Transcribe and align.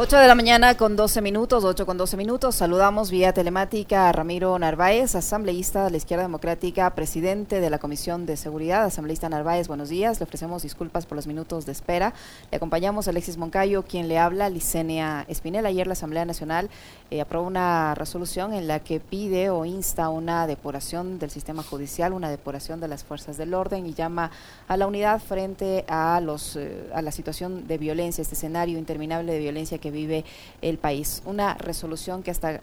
8 0.00 0.16
de 0.16 0.28
la 0.28 0.36
mañana 0.36 0.76
con 0.76 0.94
12 0.94 1.20
minutos, 1.22 1.64
8 1.64 1.84
con 1.84 1.98
12 1.98 2.16
minutos. 2.16 2.54
Saludamos 2.54 3.10
vía 3.10 3.32
telemática 3.32 4.08
a 4.08 4.12
Ramiro 4.12 4.56
Narváez, 4.56 5.16
asambleísta 5.16 5.86
de 5.86 5.90
la 5.90 5.96
Izquierda 5.96 6.22
Democrática, 6.22 6.94
presidente 6.94 7.60
de 7.60 7.68
la 7.68 7.80
Comisión 7.80 8.24
de 8.24 8.36
Seguridad. 8.36 8.84
Asambleísta 8.84 9.28
Narváez, 9.28 9.66
buenos 9.66 9.88
días. 9.88 10.20
Le 10.20 10.24
ofrecemos 10.24 10.62
disculpas 10.62 11.04
por 11.04 11.16
los 11.16 11.26
minutos 11.26 11.66
de 11.66 11.72
espera. 11.72 12.14
Le 12.52 12.58
acompañamos 12.58 13.08
a 13.08 13.10
Alexis 13.10 13.38
Moncayo, 13.38 13.82
quien 13.82 14.06
le 14.06 14.20
habla, 14.20 14.48
Licenia 14.50 15.24
Espinel. 15.26 15.66
Ayer 15.66 15.88
la 15.88 15.94
Asamblea 15.94 16.24
Nacional 16.24 16.70
eh, 17.10 17.20
aprobó 17.20 17.48
una 17.48 17.96
resolución 17.96 18.52
en 18.52 18.68
la 18.68 18.78
que 18.78 19.00
pide 19.00 19.50
o 19.50 19.64
insta 19.64 20.10
una 20.10 20.46
depuración 20.46 21.18
del 21.18 21.30
sistema 21.30 21.64
judicial, 21.64 22.12
una 22.12 22.30
depuración 22.30 22.78
de 22.78 22.86
las 22.86 23.02
fuerzas 23.02 23.36
del 23.36 23.52
orden 23.52 23.84
y 23.84 23.94
llama 23.94 24.30
a 24.68 24.76
la 24.76 24.86
unidad 24.86 25.20
frente 25.20 25.84
a, 25.88 26.20
los, 26.20 26.54
eh, 26.54 26.88
a 26.94 27.02
la 27.02 27.10
situación 27.10 27.66
de 27.66 27.78
violencia, 27.78 28.22
este 28.22 28.36
escenario 28.36 28.78
interminable 28.78 29.32
de 29.32 29.40
violencia 29.40 29.78
que 29.78 29.87
vive 29.90 30.24
el 30.62 30.78
país. 30.78 31.22
Una 31.24 31.54
resolución 31.54 32.22
que, 32.22 32.30
hasta, 32.30 32.58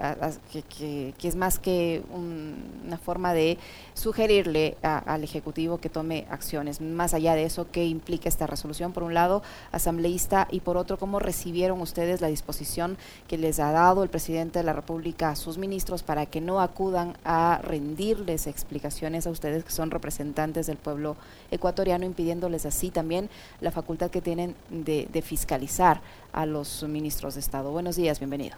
que, 0.70 1.14
es 1.22 1.36
más 1.36 1.60
que 1.60 2.04
una 2.14 2.98
forma 2.98 3.34
de 3.34 3.58
sugerirle 3.94 4.78
al 4.82 5.24
Ejecutivo 5.24 5.80
que 5.80 5.90
tome 5.90 6.26
acciones. 6.30 6.82
Más 6.82 7.14
allá 7.14 7.36
de 7.36 7.44
eso, 7.44 7.68
¿qué 7.72 7.86
implica 7.86 8.30
esta 8.30 8.48
resolución? 8.48 8.94
Por 8.94 9.04
un 9.04 9.14
lado, 9.14 9.44
asambleísta 9.72 10.48
y 10.52 10.60
por 10.60 10.78
otro, 10.78 10.98
¿cómo 10.98 11.20
recibieron 11.20 11.82
ustedes 11.82 12.22
la 12.22 12.28
disposición 12.28 12.98
que 13.28 13.38
les 13.38 13.60
ha 13.60 13.72
dado 13.72 14.04
el 14.04 14.10
presidente 14.10 14.60
de 14.60 14.64
la 14.64 14.74
República 14.74 15.30
a 15.30 15.36
sus 15.36 15.58
ministros 15.58 16.04
para 16.04 16.26
que 16.26 16.42
no 16.42 16.62
acudan 16.62 17.18
a 17.24 17.60
rendirles 17.64 18.48
explicaciones 18.48 19.28
a 19.28 19.30
ustedes 19.30 19.64
que 19.64 19.72
son 19.72 19.92
representantes 19.92 20.68
del 20.68 20.78
pueblo 20.78 21.16
ecuatoriano, 21.52 22.06
impidiéndoles 22.06 22.66
así 22.66 22.90
también 22.90 23.30
la 23.62 23.72
facultad 23.72 24.12
que 24.12 24.22
tienen 24.22 24.56
de 24.70 25.22
fiscalizar 25.22 26.02
a 26.36 26.46
los 26.46 26.84
ministros 26.84 27.15
Estado. 27.24 27.72
Buenos 27.72 27.96
días, 27.96 28.20
bienvenido. 28.20 28.56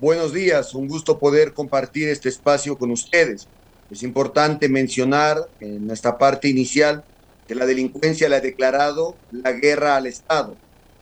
Buenos 0.00 0.32
días, 0.32 0.74
un 0.74 0.88
gusto 0.88 1.18
poder 1.18 1.52
compartir 1.52 2.08
este 2.08 2.28
espacio 2.28 2.76
con 2.76 2.90
ustedes. 2.90 3.46
Es 3.90 4.02
importante 4.02 4.68
mencionar 4.68 5.48
en 5.60 5.90
esta 5.90 6.18
parte 6.18 6.48
inicial 6.48 7.04
que 7.46 7.54
la 7.54 7.66
delincuencia 7.66 8.28
le 8.28 8.36
ha 8.36 8.40
declarado 8.40 9.14
la 9.30 9.52
guerra 9.52 9.94
al 9.94 10.06
Estado. 10.06 10.56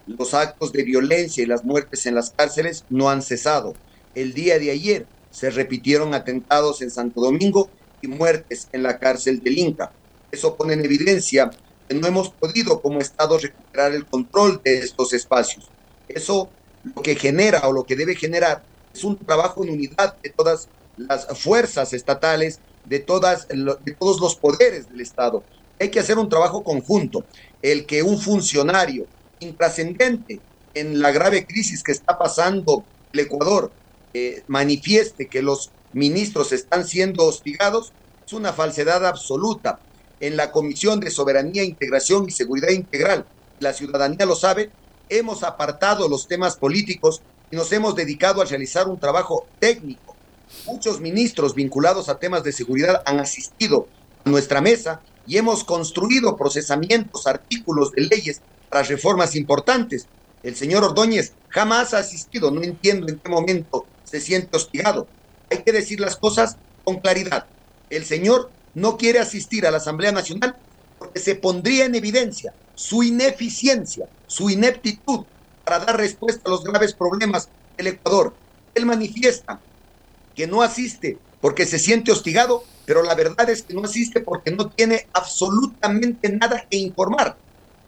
Los 0.06 0.34
actos 0.34 0.72
de 0.72 0.82
violencia 0.82 1.42
y 1.42 1.46
las 1.46 1.64
muertes 1.64 2.04
en 2.04 2.16
las 2.16 2.32
cárceles 2.32 2.84
no 2.90 3.08
han 3.08 3.22
cesado. 3.22 3.74
El 4.14 4.34
día 4.34 4.58
de 4.58 4.72
ayer 4.72 5.06
se 5.30 5.48
repitieron 5.48 6.12
atentados 6.12 6.82
en 6.82 6.90
Santo 6.90 7.20
Domingo 7.20 7.70
y 8.02 8.08
muertes 8.08 8.68
en 8.72 8.82
la 8.82 8.98
cárcel 8.98 9.40
del 9.40 9.58
Inca. 9.58 9.92
Eso 10.32 10.56
pone 10.56 10.74
en 10.74 10.84
evidencia 10.84 11.50
no 11.94 12.06
hemos 12.06 12.30
podido 12.30 12.80
como 12.80 13.00
Estado 13.00 13.38
recuperar 13.38 13.92
el 13.92 14.06
control 14.06 14.60
de 14.64 14.78
estos 14.78 15.12
espacios. 15.12 15.68
Eso 16.14 16.50
lo 16.82 17.02
que 17.02 17.14
genera 17.16 17.68
o 17.68 17.72
lo 17.72 17.84
que 17.84 17.96
debe 17.96 18.14
generar 18.14 18.62
es 18.92 19.04
un 19.04 19.16
trabajo 19.16 19.62
en 19.64 19.70
unidad 19.70 20.16
de 20.22 20.30
todas 20.30 20.68
las 20.96 21.26
fuerzas 21.38 21.92
estatales, 21.92 22.60
de, 22.84 22.98
todas, 22.98 23.48
de 23.48 23.96
todos 23.98 24.20
los 24.20 24.36
poderes 24.36 24.88
del 24.88 25.00
Estado. 25.00 25.44
Hay 25.78 25.90
que 25.90 26.00
hacer 26.00 26.18
un 26.18 26.28
trabajo 26.28 26.62
conjunto. 26.62 27.24
El 27.62 27.86
que 27.86 28.02
un 28.02 28.18
funcionario 28.18 29.06
intrascendente 29.40 30.40
en 30.74 31.00
la 31.00 31.10
grave 31.10 31.46
crisis 31.46 31.82
que 31.82 31.92
está 31.92 32.18
pasando 32.18 32.84
el 33.12 33.20
Ecuador 33.20 33.72
eh, 34.12 34.42
manifieste 34.46 35.28
que 35.28 35.42
los 35.42 35.70
ministros 35.92 36.52
están 36.52 36.86
siendo 36.86 37.26
hostigados 37.26 37.92
es 38.26 38.32
una 38.32 38.52
falsedad 38.52 39.04
absoluta 39.06 39.80
en 40.20 40.36
la 40.36 40.52
Comisión 40.52 41.00
de 41.00 41.10
Soberanía, 41.10 41.64
Integración 41.64 42.26
y 42.28 42.32
Seguridad 42.32 42.68
Integral, 42.68 43.26
la 43.58 43.72
ciudadanía 43.72 44.26
lo 44.26 44.36
sabe, 44.36 44.70
hemos 45.10 45.42
apartado 45.42 46.08
los 46.08 46.26
temas 46.26 46.56
políticos 46.56 47.20
y 47.50 47.56
nos 47.56 47.70
hemos 47.72 47.94
dedicado 47.94 48.40
a 48.40 48.46
realizar 48.46 48.88
un 48.88 48.98
trabajo 48.98 49.46
técnico. 49.58 50.16
Muchos 50.66 51.00
ministros 51.00 51.54
vinculados 51.54 52.08
a 52.08 52.18
temas 52.18 52.44
de 52.44 52.52
seguridad 52.52 53.02
han 53.04 53.20
asistido 53.20 53.88
a 54.24 54.30
nuestra 54.30 54.60
mesa 54.60 55.00
y 55.26 55.36
hemos 55.36 55.64
construido 55.64 56.36
procesamientos, 56.36 57.26
artículos 57.26 57.92
de 57.92 58.02
leyes 58.02 58.40
para 58.68 58.84
reformas 58.84 59.36
importantes. 59.36 60.06
El 60.42 60.56
señor 60.56 60.84
Ordóñez 60.84 61.32
jamás 61.48 61.92
ha 61.92 61.98
asistido, 61.98 62.50
no 62.50 62.62
entiendo 62.62 63.08
en 63.08 63.18
qué 63.18 63.28
momento 63.28 63.84
se 64.04 64.20
siente 64.20 64.56
hostigado. 64.56 65.06
Hay 65.50 65.58
que 65.58 65.72
decir 65.72 66.00
las 66.00 66.16
cosas 66.16 66.56
con 66.84 67.00
claridad. 67.00 67.46
El 67.90 68.04
señor 68.04 68.50
no 68.74 68.96
quiere 68.96 69.18
asistir 69.18 69.66
a 69.66 69.70
la 69.70 69.78
Asamblea 69.78 70.12
Nacional 70.12 70.56
porque 70.98 71.18
se 71.18 71.34
pondría 71.34 71.84
en 71.84 71.94
evidencia 71.94 72.54
su 72.80 73.02
ineficiencia, 73.02 74.08
su 74.26 74.48
ineptitud 74.48 75.26
para 75.64 75.80
dar 75.80 75.98
respuesta 75.98 76.40
a 76.46 76.50
los 76.50 76.64
graves 76.64 76.94
problemas 76.94 77.50
del 77.76 77.88
Ecuador. 77.88 78.34
Él 78.74 78.86
manifiesta 78.86 79.60
que 80.34 80.46
no 80.46 80.62
asiste 80.62 81.18
porque 81.42 81.66
se 81.66 81.78
siente 81.78 82.10
hostigado, 82.10 82.62
pero 82.86 83.02
la 83.02 83.14
verdad 83.14 83.50
es 83.50 83.64
que 83.64 83.74
no 83.74 83.82
asiste 83.82 84.20
porque 84.20 84.52
no 84.52 84.70
tiene 84.70 85.10
absolutamente 85.12 86.30
nada 86.32 86.66
que 86.70 86.78
informar. 86.78 87.36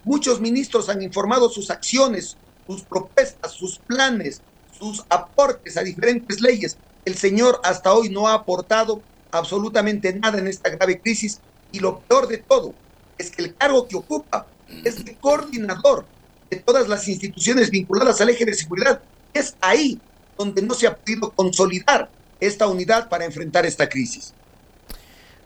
Muchos 0.05 0.43
ministros 0.43 0.91
han 0.91 1.01
informado 1.01 1.49
sus 1.49 1.71
acciones, 1.71 2.37
sus 2.67 2.85
propuestas, 2.85 3.53
sus 3.53 3.79
planes, 3.79 4.43
sus 4.71 5.03
aportes 5.09 5.79
a 5.79 5.83
diferentes 5.83 6.43
leyes. 6.43 6.77
El 7.07 7.15
señor 7.15 7.61
hasta 7.65 7.95
hoy 7.95 8.11
no 8.11 8.29
ha 8.29 8.35
aportado 8.35 9.03
absolutamente 9.31 10.13
nada 10.13 10.39
en 10.39 10.49
esta 10.49 10.69
grave 10.69 11.01
crisis 11.01 11.41
y 11.71 11.81
lo 11.81 12.03
peor 12.03 12.29
de 12.29 12.45
todo 12.47 12.75
es 13.17 13.31
que 13.31 13.43
el 13.43 13.57
cargo 13.57 13.89
que 13.89 13.97
ocupa 13.97 14.53
es 14.85 14.97
el 14.99 15.17
coordinador 15.17 16.07
de 16.51 16.57
todas 16.57 16.89
las 16.89 17.09
instituciones 17.09 17.71
vinculadas 17.71 18.21
al 18.21 18.31
eje 18.31 18.45
de 18.45 18.55
seguridad. 18.55 19.01
Es 19.33 19.57
ahí 19.61 20.01
donde 20.37 20.63
no 20.63 20.75
se 20.75 20.87
ha 20.87 20.97
podido 20.97 21.31
consolidar 21.31 22.11
esta 22.41 22.67
unidad 22.67 23.09
para 23.09 23.25
enfrentar 23.25 23.65
esta 23.65 23.89
crisis. 23.89 24.35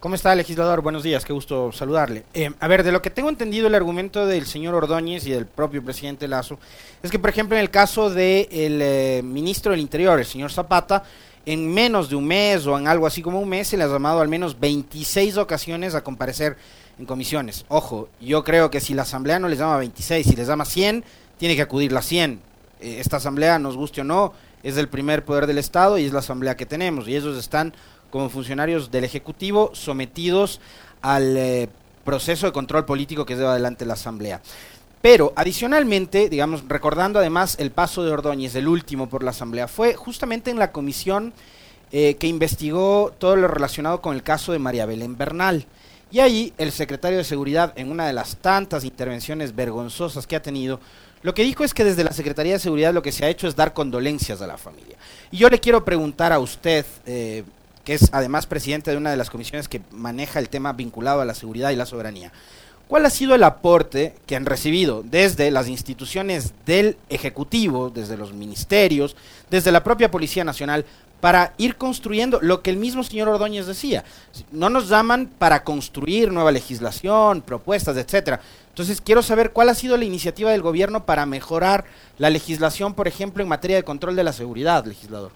¿Cómo 0.01 0.15
está, 0.15 0.35
legislador? 0.35 0.83
Buenos 0.83 1.03
días, 1.03 1.25
qué 1.25 1.33
gusto 1.33 1.73
saludarle. 1.73 2.25
Eh, 2.35 2.51
a 2.61 2.69
ver, 2.69 2.83
de 2.85 2.93
lo 2.93 3.03
que 3.03 3.11
tengo 3.11 3.29
entendido, 3.29 3.67
el 3.67 3.75
argumento 3.75 4.27
del 4.27 4.47
señor 4.47 4.75
Ordóñez 4.75 5.27
y 5.27 5.31
del 5.31 5.47
propio 5.47 5.83
presidente 5.83 6.29
Lazo 6.29 6.59
es 7.03 7.11
que, 7.11 7.19
por 7.19 7.31
ejemplo, 7.31 7.57
en 7.57 7.63
el 7.63 7.71
caso 7.71 8.09
del 8.11 8.49
de 8.49 9.19
eh, 9.19 9.23
ministro 9.23 9.73
del 9.73 9.81
Interior, 9.81 10.19
el 10.19 10.27
señor 10.27 10.53
Zapata, 10.53 11.03
en 11.47 11.73
menos 11.73 12.11
de 12.11 12.17
un 12.17 12.27
mes 12.27 12.67
o 12.67 12.79
en 12.79 12.89
algo 12.89 13.07
así 13.07 13.23
como 13.23 13.41
un 13.41 13.49
mes 13.49 13.69
se 13.69 13.77
les 13.77 13.87
ha 13.87 13.93
llamado 13.93 14.21
al 14.21 14.29
menos 14.29 14.59
26 14.59 15.39
ocasiones 15.39 15.95
a 15.95 16.03
comparecer 16.03 16.57
en 16.99 17.07
comisiones. 17.07 17.65
Ojo, 17.69 18.09
yo 18.21 18.45
creo 18.45 18.71
que 18.71 18.81
si 18.81 18.95
la 18.95 19.03
asamblea 19.03 19.39
no 19.39 19.49
les 19.49 19.59
llama 19.59 19.79
26, 19.79 20.27
si 20.27 20.37
les 20.37 20.49
llama 20.49 20.65
100, 20.65 21.05
tiene 21.39 21.57
que 21.57 21.63
acudir 21.63 21.93
la 21.93 22.03
100. 22.03 22.41
Eh, 22.81 22.97
esta 23.01 23.17
asamblea, 23.19 23.59
nos 23.59 23.77
guste 23.77 24.01
o 24.01 24.05
no, 24.05 24.33
es 24.63 24.77
el 24.77 24.89
primer 24.89 25.25
poder 25.25 25.47
del 25.47 25.59
Estado 25.59 25.99
y 25.99 26.05
es 26.05 26.13
la 26.13 26.21
asamblea 26.21 26.57
que 26.57 26.67
tenemos. 26.67 27.09
Y 27.09 27.17
ellos 27.17 27.37
están 27.39 27.75
como 28.11 28.29
funcionarios 28.29 28.91
del 28.91 29.05
Ejecutivo 29.05 29.71
sometidos 29.75 30.61
al 31.03 31.37
eh, 31.37 31.69
proceso 32.05 32.47
de 32.47 32.53
control 32.53 32.85
político 32.85 33.27
que 33.27 33.37
lleva 33.37 33.51
adelante 33.51 33.85
la 33.85 33.95
asamblea. 33.95 34.41
Pero 35.03 35.33
adicionalmente, 35.37 36.29
digamos, 36.29 36.65
recordando 36.67 37.19
además 37.19 37.57
el 37.61 37.71
paso 37.71 38.03
de 38.03 38.11
Ordóñez, 38.11 38.55
el 38.57 38.67
último 38.67 39.09
por 39.09 39.23
la 39.23 39.31
Asamblea, 39.31 39.69
fue 39.69 39.95
justamente 39.95 40.51
en 40.51 40.59
la 40.59 40.73
comisión 40.73 41.33
eh, 41.93 42.17
que 42.17 42.27
investigó 42.27 43.15
todo 43.17 43.37
lo 43.37 43.47
relacionado 43.47 44.01
con 44.01 44.17
el 44.17 44.25
caso 44.25 44.51
de 44.51 44.59
María 44.59 44.87
Belén 44.87 45.17
Bernal. 45.17 45.67
Y 46.11 46.21
ahí 46.21 46.53
el 46.57 46.71
secretario 46.73 47.19
de 47.19 47.25
Seguridad, 47.25 47.73
en 47.77 47.91
una 47.91 48.07
de 48.07 48.13
las 48.13 48.37
tantas 48.37 48.85
intervenciones 48.85 49.55
vergonzosas 49.55 50.27
que 50.27 50.37
ha 50.37 50.43
tenido, 50.43 50.81
lo 51.23 51.35
que 51.35 51.43
dijo 51.43 51.65
es 51.65 51.75
que 51.75 51.85
desde 51.85 52.05
la 52.05 52.13
Secretaría 52.13 52.53
de 52.53 52.59
Seguridad 52.59 52.95
lo 52.95 53.03
que 53.03 53.11
se 53.11 53.25
ha 53.25 53.29
hecho 53.29 53.49
es 53.49 53.57
dar 53.57 53.73
condolencias 53.73 54.41
a 54.41 54.47
la 54.47 54.57
familia. 54.57 54.97
Y 55.33 55.39
yo 55.39 55.49
le 55.49 55.59
quiero 55.59 55.85
preguntar 55.85 56.33
a 56.33 56.39
usted, 56.39 56.87
eh, 57.07 57.43
que 57.85 57.95
es 57.95 58.09
además 58.13 58.47
presidente 58.47 58.93
de 58.93 58.97
una 58.97 59.11
de 59.11 59.17
las 59.17 59.31
comisiones 59.31 59.69
que 59.69 59.81
maneja 59.91 60.39
el 60.39 60.49
tema 60.49 60.73
vinculado 60.73 61.21
a 61.21 61.25
la 61.25 61.35
seguridad 61.35 61.71
y 61.71 61.77
la 61.77 61.87
soberanía. 61.87 62.33
¿Cuál 62.87 63.05
ha 63.05 63.11
sido 63.11 63.35
el 63.35 63.43
aporte 63.43 64.15
que 64.27 64.37
han 64.37 64.47
recibido 64.47 65.03
desde 65.05 65.51
las 65.51 65.67
instituciones 65.67 66.55
del 66.67 66.97
Ejecutivo, 67.09 67.91
desde 67.91 68.17
los 68.17 68.33
ministerios, 68.33 69.17
desde 69.51 69.73
la 69.73 69.83
propia 69.83 70.13
Policía 70.13 70.45
Nacional, 70.45 70.85
para 71.21 71.55
ir 71.59 71.77
construyendo 71.77 72.39
lo 72.43 72.63
que 72.63 72.71
el 72.71 72.77
mismo 72.77 73.03
señor 73.03 73.29
Ordóñez 73.29 73.67
decía? 73.67 74.05
No 74.53 74.69
nos 74.69 74.89
llaman 74.89 75.31
para 75.39 75.65
construir 75.65 76.31
nueva 76.33 76.53
legislación, 76.53 77.43
propuestas, 77.43 77.97
etcétera. 77.97 78.41
Entonces 78.69 79.01
quiero 79.01 79.23
saber 79.23 79.53
cuál 79.53 79.71
ha 79.71 79.75
sido 79.75 79.97
la 79.97 80.05
iniciativa 80.05 80.51
del 80.51 80.63
gobierno 80.63 81.07
para 81.07 81.25
mejorar 81.27 81.85
la 82.19 82.31
legislación, 82.31 82.95
por 82.95 83.09
ejemplo, 83.09 83.43
en 83.43 83.49
materia 83.49 83.77
de 83.77 83.85
control 83.85 84.17
de 84.17 84.25
la 84.25 84.33
seguridad, 84.33 84.85
legislador. 84.85 85.33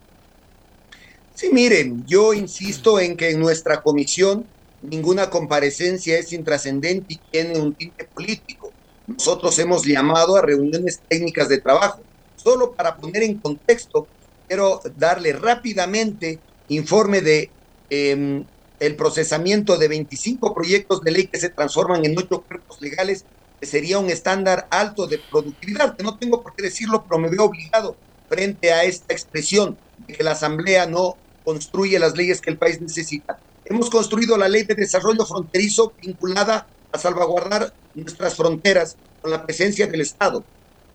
Sí, 1.35 1.49
miren, 1.50 2.05
yo 2.06 2.35
insisto 2.35 3.00
en 3.00 3.17
que 3.17 3.31
en 3.31 3.41
nuestra 3.41 3.81
comisión 3.81 4.44
ninguna 4.82 5.31
comparecencia 5.31 6.19
es 6.19 6.35
intrascendente 6.35 7.15
y 7.15 7.17
tiene 7.31 7.59
un 7.59 7.73
tinte 7.73 8.05
político. 8.05 8.71
Nosotros 9.06 9.59
hemos 9.59 9.85
llamado 9.85 10.37
a 10.37 10.43
reuniones 10.43 11.00
técnicas 11.09 11.49
de 11.49 11.59
trabajo. 11.59 12.00
Solo 12.37 12.73
para 12.73 12.97
poner 12.97 13.23
en 13.23 13.38
contexto, 13.38 14.06
quiero 14.50 14.81
darle 14.97 15.32
rápidamente 15.32 16.41
informe 16.67 17.20
de 17.20 17.52
em, 17.88 18.44
el 18.81 18.97
procesamiento 18.97 19.79
de 19.79 19.87
25 19.87 20.52
proyectos 20.52 21.02
de 21.02 21.12
ley 21.12 21.29
que 21.29 21.38
se 21.38 21.50
transforman 21.50 22.05
en 22.05 22.19
ocho 22.19 22.43
cuerpos 22.43 22.81
legales 22.81 23.25
que 23.61 23.67
sería 23.67 24.00
un 24.00 24.11
estándar 24.11 24.67
alto 24.73 25.06
de 25.06 25.19
productividad, 25.19 25.97
que 25.97 26.02
no 26.02 26.19
tengo 26.19 26.43
por 26.43 26.56
qué 26.56 26.64
decirlo, 26.64 27.05
pero 27.08 27.20
me 27.20 27.29
veo 27.29 27.44
obligado 27.44 27.97
frente 28.29 28.73
a 28.73 28.82
esta 28.82 29.14
expresión 29.14 29.79
de 29.99 30.14
que 30.14 30.25
la 30.25 30.32
Asamblea 30.32 30.87
no 30.87 31.14
construye 31.44 32.00
las 32.00 32.17
leyes 32.17 32.41
que 32.41 32.50
el 32.50 32.58
país 32.58 32.81
necesita. 32.81 33.38
Hemos 33.64 33.88
construido 33.88 34.37
la 34.37 34.49
ley 34.49 34.64
de 34.64 34.75
desarrollo 34.75 35.26
fronterizo 35.26 35.93
vinculada 36.03 36.67
a 36.91 36.99
salvaguardar 36.99 37.73
nuestras 37.94 38.35
fronteras 38.35 38.96
con 39.20 39.31
la 39.31 39.46
presencia 39.46 39.87
del 39.87 40.00
Estado. 40.00 40.44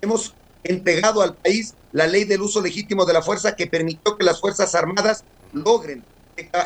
Hemos 0.02 0.36
entregado 0.66 1.22
al 1.22 1.36
país 1.36 1.76
la 1.92 2.08
ley 2.08 2.26
del 2.26 2.42
uso 2.42 2.62
legítimo 2.62 3.06
de 3.06 3.14
la 3.14 3.22
fuerza 3.22 3.56
que 3.56 3.68
permitió 3.68 4.18
que 4.18 4.26
las 4.26 4.40
Fuerzas 4.40 4.76
Armadas 4.76 5.24
logren 5.54 6.04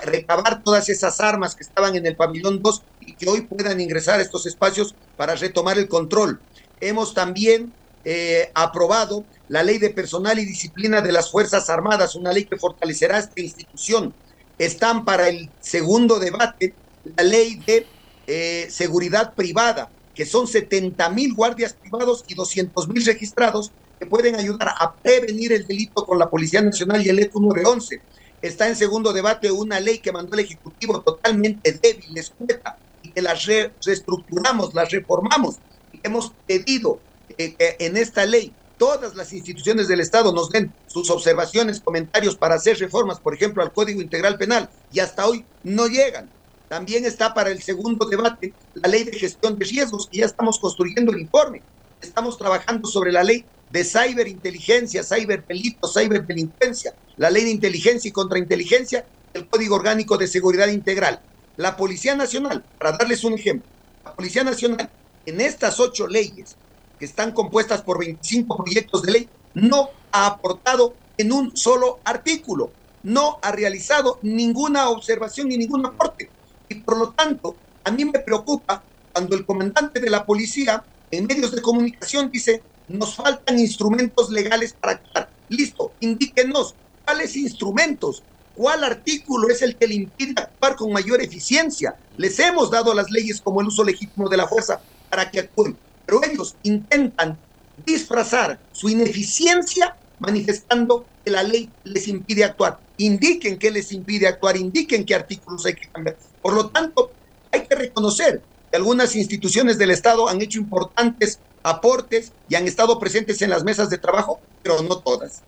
recabar 0.03 0.63
todas 0.63 0.89
esas 0.89 1.19
armas 1.19 1.55
que 1.55 1.63
estaban 1.63 1.95
en 1.95 2.05
el 2.05 2.15
pabellón 2.15 2.61
2 2.61 2.83
y 3.01 3.15
que 3.15 3.29
hoy 3.29 3.41
puedan 3.41 3.79
ingresar 3.79 4.19
a 4.19 4.23
estos 4.23 4.47
espacios 4.47 4.95
para 5.15 5.35
retomar 5.35 5.77
el 5.77 5.87
control. 5.87 6.41
Hemos 6.79 7.13
también 7.13 7.71
eh, 8.03 8.49
aprobado 8.55 9.25
la 9.47 9.61
ley 9.61 9.77
de 9.77 9.91
personal 9.91 10.39
y 10.39 10.45
disciplina 10.45 11.01
de 11.01 11.11
las 11.11 11.29
Fuerzas 11.29 11.69
Armadas, 11.69 12.15
una 12.15 12.31
ley 12.31 12.45
que 12.45 12.57
fortalecerá 12.57 13.19
esta 13.19 13.41
institución. 13.41 14.15
Están 14.57 15.05
para 15.05 15.29
el 15.29 15.51
segundo 15.59 16.19
debate 16.19 16.73
la 17.03 17.23
ley 17.23 17.61
de 17.65 17.85
eh, 18.25 18.67
seguridad 18.69 19.33
privada, 19.35 19.91
que 20.13 20.25
son 20.25 20.47
70 20.47 21.09
mil 21.09 21.33
guardias 21.33 21.73
privados 21.73 22.23
y 22.27 22.33
200 22.33 22.87
mil 22.87 23.05
registrados 23.05 23.71
que 23.99 24.05
pueden 24.05 24.35
ayudar 24.35 24.69
a 24.69 24.93
prevenir 24.93 25.51
el 25.51 25.67
delito 25.67 26.05
con 26.05 26.17
la 26.17 26.29
Policía 26.29 26.61
Nacional 26.61 27.05
y 27.05 27.09
el 27.09 27.19
ECO 27.19 27.39
911. 27.41 28.01
Está 28.41 28.67
en 28.67 28.75
segundo 28.75 29.11
debate 29.11 29.51
una 29.51 29.79
ley 29.79 29.99
que 29.99 30.13
mandó 30.13 30.33
el 30.35 30.45
Ejecutivo 30.45 31.01
totalmente 31.01 31.73
débil, 31.73 32.17
escueta, 32.17 32.77
y 33.03 33.11
que 33.11 33.21
la 33.21 33.33
reestructuramos, 33.33 34.73
la 34.73 34.85
reformamos. 34.85 35.57
Y 35.91 35.99
hemos 36.03 36.31
pedido 36.47 36.99
eh, 37.37 37.55
que 37.55 37.75
en 37.79 37.97
esta 37.97 38.25
ley 38.25 38.53
todas 38.77 39.15
las 39.15 39.33
instituciones 39.33 39.89
del 39.89 39.99
Estado 39.99 40.31
nos 40.31 40.49
den 40.49 40.71
sus 40.87 41.09
observaciones, 41.09 41.81
comentarios 41.81 42.37
para 42.37 42.55
hacer 42.55 42.79
reformas, 42.79 43.19
por 43.19 43.33
ejemplo, 43.33 43.61
al 43.61 43.73
Código 43.73 44.01
Integral 44.01 44.37
Penal, 44.37 44.69
y 44.93 45.01
hasta 45.01 45.27
hoy 45.27 45.45
no 45.63 45.87
llegan. 45.87 46.29
También 46.69 47.03
está 47.03 47.33
para 47.33 47.49
el 47.49 47.61
segundo 47.61 48.07
debate 48.07 48.53
la 48.75 48.87
ley 48.87 49.03
de 49.03 49.19
gestión 49.19 49.59
de 49.59 49.65
riesgos, 49.65 50.07
y 50.11 50.19
ya 50.19 50.25
estamos 50.25 50.59
construyendo 50.59 51.11
el 51.11 51.19
informe. 51.19 51.61
Estamos 52.01 52.37
trabajando 52.37 52.87
sobre 52.87 53.11
la 53.11 53.23
ley 53.23 53.43
de 53.69 53.83
ciberinteligencia, 53.83 55.03
ciberdelito, 55.03 55.87
ciberdelincuencia, 55.87 56.93
la 57.17 57.29
ley 57.29 57.43
de 57.43 57.51
inteligencia 57.51 58.09
y 58.09 58.11
contrainteligencia, 58.11 59.05
el 59.33 59.47
Código 59.47 59.75
Orgánico 59.75 60.17
de 60.17 60.27
Seguridad 60.27 60.67
Integral. 60.67 61.21
La 61.55 61.75
Policía 61.75 62.15
Nacional, 62.15 62.65
para 62.77 62.97
darles 62.97 63.23
un 63.23 63.33
ejemplo, 63.33 63.69
la 64.03 64.15
Policía 64.15 64.43
Nacional 64.43 64.89
en 65.25 65.41
estas 65.41 65.79
ocho 65.79 66.07
leyes 66.07 66.57
que 66.97 67.05
están 67.05 67.31
compuestas 67.31 67.81
por 67.83 67.99
25 67.99 68.57
proyectos 68.57 69.03
de 69.03 69.11
ley, 69.11 69.29
no 69.53 69.89
ha 70.11 70.27
aportado 70.27 70.95
en 71.17 71.31
un 71.31 71.55
solo 71.55 71.99
artículo, 72.03 72.73
no 73.03 73.39
ha 73.41 73.51
realizado 73.51 74.19
ninguna 74.21 74.89
observación 74.89 75.47
ni 75.47 75.57
ningún 75.57 75.85
aporte. 75.85 76.29
Y 76.67 76.75
por 76.75 76.97
lo 76.97 77.13
tanto, 77.13 77.55
a 77.83 77.91
mí 77.91 78.05
me 78.05 78.19
preocupa 78.19 78.83
cuando 79.13 79.35
el 79.35 79.45
comandante 79.45 79.99
de 79.99 80.09
la 80.09 80.25
policía 80.25 80.83
en 81.11 81.25
medios 81.25 81.51
de 81.51 81.61
comunicación 81.61 82.29
dice, 82.31 82.63
nos 82.89 83.15
faltan 83.15 83.59
instrumentos 83.59 84.29
legales 84.29 84.73
para 84.73 84.93
actuar. 84.93 85.29
Listo, 85.47 85.93
indíquenos 85.99 86.75
cuáles 87.05 87.35
instrumentos, 87.35 88.23
cuál 88.55 88.83
artículo 88.83 89.49
es 89.49 89.61
el 89.61 89.75
que 89.75 89.87
le 89.87 89.95
impide 89.95 90.33
actuar 90.37 90.75
con 90.75 90.91
mayor 90.91 91.21
eficiencia. 91.21 91.95
Les 92.17 92.37
hemos 92.39 92.69
dado 92.69 92.93
las 92.93 93.09
leyes 93.09 93.39
como 93.41 93.61
el 93.61 93.67
uso 93.67 93.83
legítimo 93.83 94.27
de 94.27 94.37
la 94.37 94.47
fuerza 94.47 94.81
para 95.09 95.29
que 95.29 95.39
actúen, 95.39 95.77
pero 96.05 96.21
ellos 96.23 96.55
intentan 96.63 97.37
disfrazar 97.85 98.59
su 98.71 98.89
ineficiencia 98.89 99.95
manifestando 100.19 101.05
que 101.23 101.31
la 101.31 101.43
ley 101.43 101.69
les 101.83 102.07
impide 102.07 102.43
actuar. 102.43 102.79
Indiquen 102.97 103.57
qué 103.57 103.71
les 103.71 103.91
impide 103.93 104.27
actuar, 104.27 104.57
indiquen 104.57 105.05
qué 105.05 105.15
artículos 105.15 105.65
hay 105.65 105.75
que 105.75 105.87
cambiar. 105.87 106.17
Por 106.41 106.53
lo 106.53 106.69
tanto, 106.69 107.11
hay 107.51 107.65
que 107.65 107.75
reconocer 107.75 108.41
algunas 108.73 109.15
instituciones 109.15 109.77
del 109.77 109.91
Estado 109.91 110.27
han 110.29 110.41
hecho 110.41 110.59
importantes 110.59 111.39
aportes 111.63 112.31
y 112.47 112.55
han 112.55 112.67
estado 112.67 112.99
presentes 112.99 113.41
en 113.41 113.49
las 113.49 113.63
mesas 113.63 113.89
de 113.89 113.97
trabajo, 113.97 114.39
pero 114.63 114.81
no 114.81 114.99
todas. 114.99 115.43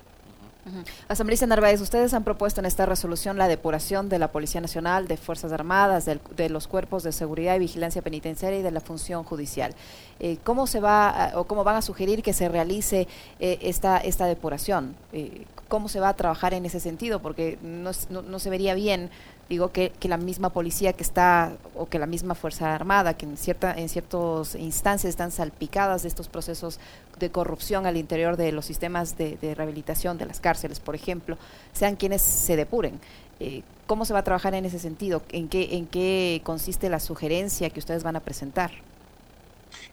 Asambleísta 1.07 1.47
Narváez, 1.47 1.81
ustedes 1.81 2.13
han 2.13 2.23
propuesto 2.23 2.59
en 2.59 2.67
esta 2.67 2.85
resolución 2.85 3.37
la 3.37 3.47
depuración 3.47 4.09
de 4.09 4.19
la 4.19 4.31
Policía 4.31 4.61
Nacional, 4.61 5.07
de 5.07 5.17
Fuerzas 5.17 5.51
Armadas, 5.51 6.05
de 6.05 6.49
los 6.49 6.67
cuerpos 6.67 7.01
de 7.03 7.11
seguridad 7.11 7.55
y 7.55 7.59
vigilancia 7.59 8.01
penitenciaria 8.01 8.59
y 8.59 8.61
de 8.61 8.71
la 8.71 8.79
función 8.79 9.23
judicial. 9.23 9.73
Eh, 10.19 10.37
¿Cómo 10.43 10.67
se 10.67 10.79
va 10.79 11.31
o 11.35 11.45
cómo 11.45 11.63
van 11.63 11.77
a 11.77 11.81
sugerir 11.81 12.21
que 12.21 12.33
se 12.33 12.47
realice 12.47 13.07
eh, 13.39 13.57
esta, 13.61 13.97
esta 13.97 14.27
depuración? 14.27 14.95
Eh, 15.13 15.45
¿Cómo 15.71 15.87
se 15.87 16.01
va 16.01 16.09
a 16.09 16.17
trabajar 16.17 16.53
en 16.53 16.65
ese 16.65 16.81
sentido? 16.81 17.21
Porque 17.21 17.57
no, 17.61 17.93
se 17.93 18.49
vería 18.49 18.73
bien 18.75 19.09
digo 19.47 19.71
que, 19.71 19.93
que, 20.01 20.09
la 20.09 20.17
misma 20.17 20.49
policía 20.49 20.91
que 20.91 21.01
está 21.01 21.53
o 21.75 21.87
que 21.87 21.97
la 21.97 22.07
misma 22.07 22.35
fuerza 22.35 22.75
armada 22.75 23.15
que 23.15 23.25
en 23.25 23.37
cierta 23.37 23.73
en 23.73 23.87
ciertas 23.87 24.55
instancias 24.55 25.09
están 25.09 25.31
salpicadas 25.31 26.01
de 26.01 26.09
estos 26.09 26.27
procesos 26.27 26.77
de 27.19 27.29
corrupción 27.31 27.85
al 27.85 27.95
interior 27.95 28.35
de 28.35 28.51
los 28.51 28.65
sistemas 28.65 29.17
de, 29.17 29.37
rehabilitación 29.55 30.17
de 30.17 30.25
las 30.25 30.41
cárceles 30.41 30.81
por 30.81 30.93
ejemplo 30.93 31.37
sean 31.71 31.95
quienes 31.95 32.21
se 32.21 32.57
depuren. 32.57 32.99
Eh, 33.39 33.63
cómo 33.87 34.03
se 34.03 34.11
va 34.11 34.19
a 34.19 34.23
trabajar 34.23 34.53
en 34.55 34.65
ese 34.65 34.77
sentido 34.77 35.21
en 35.31 35.47
qué 35.47 35.69
en 35.77 35.87
qué 35.87 36.41
consiste 36.43 36.89
la 36.89 36.99
sugerencia 36.99 37.69
que 37.69 37.79
ustedes 37.79 38.03
van 38.03 38.17
a 38.17 38.19
presentar 38.19 38.71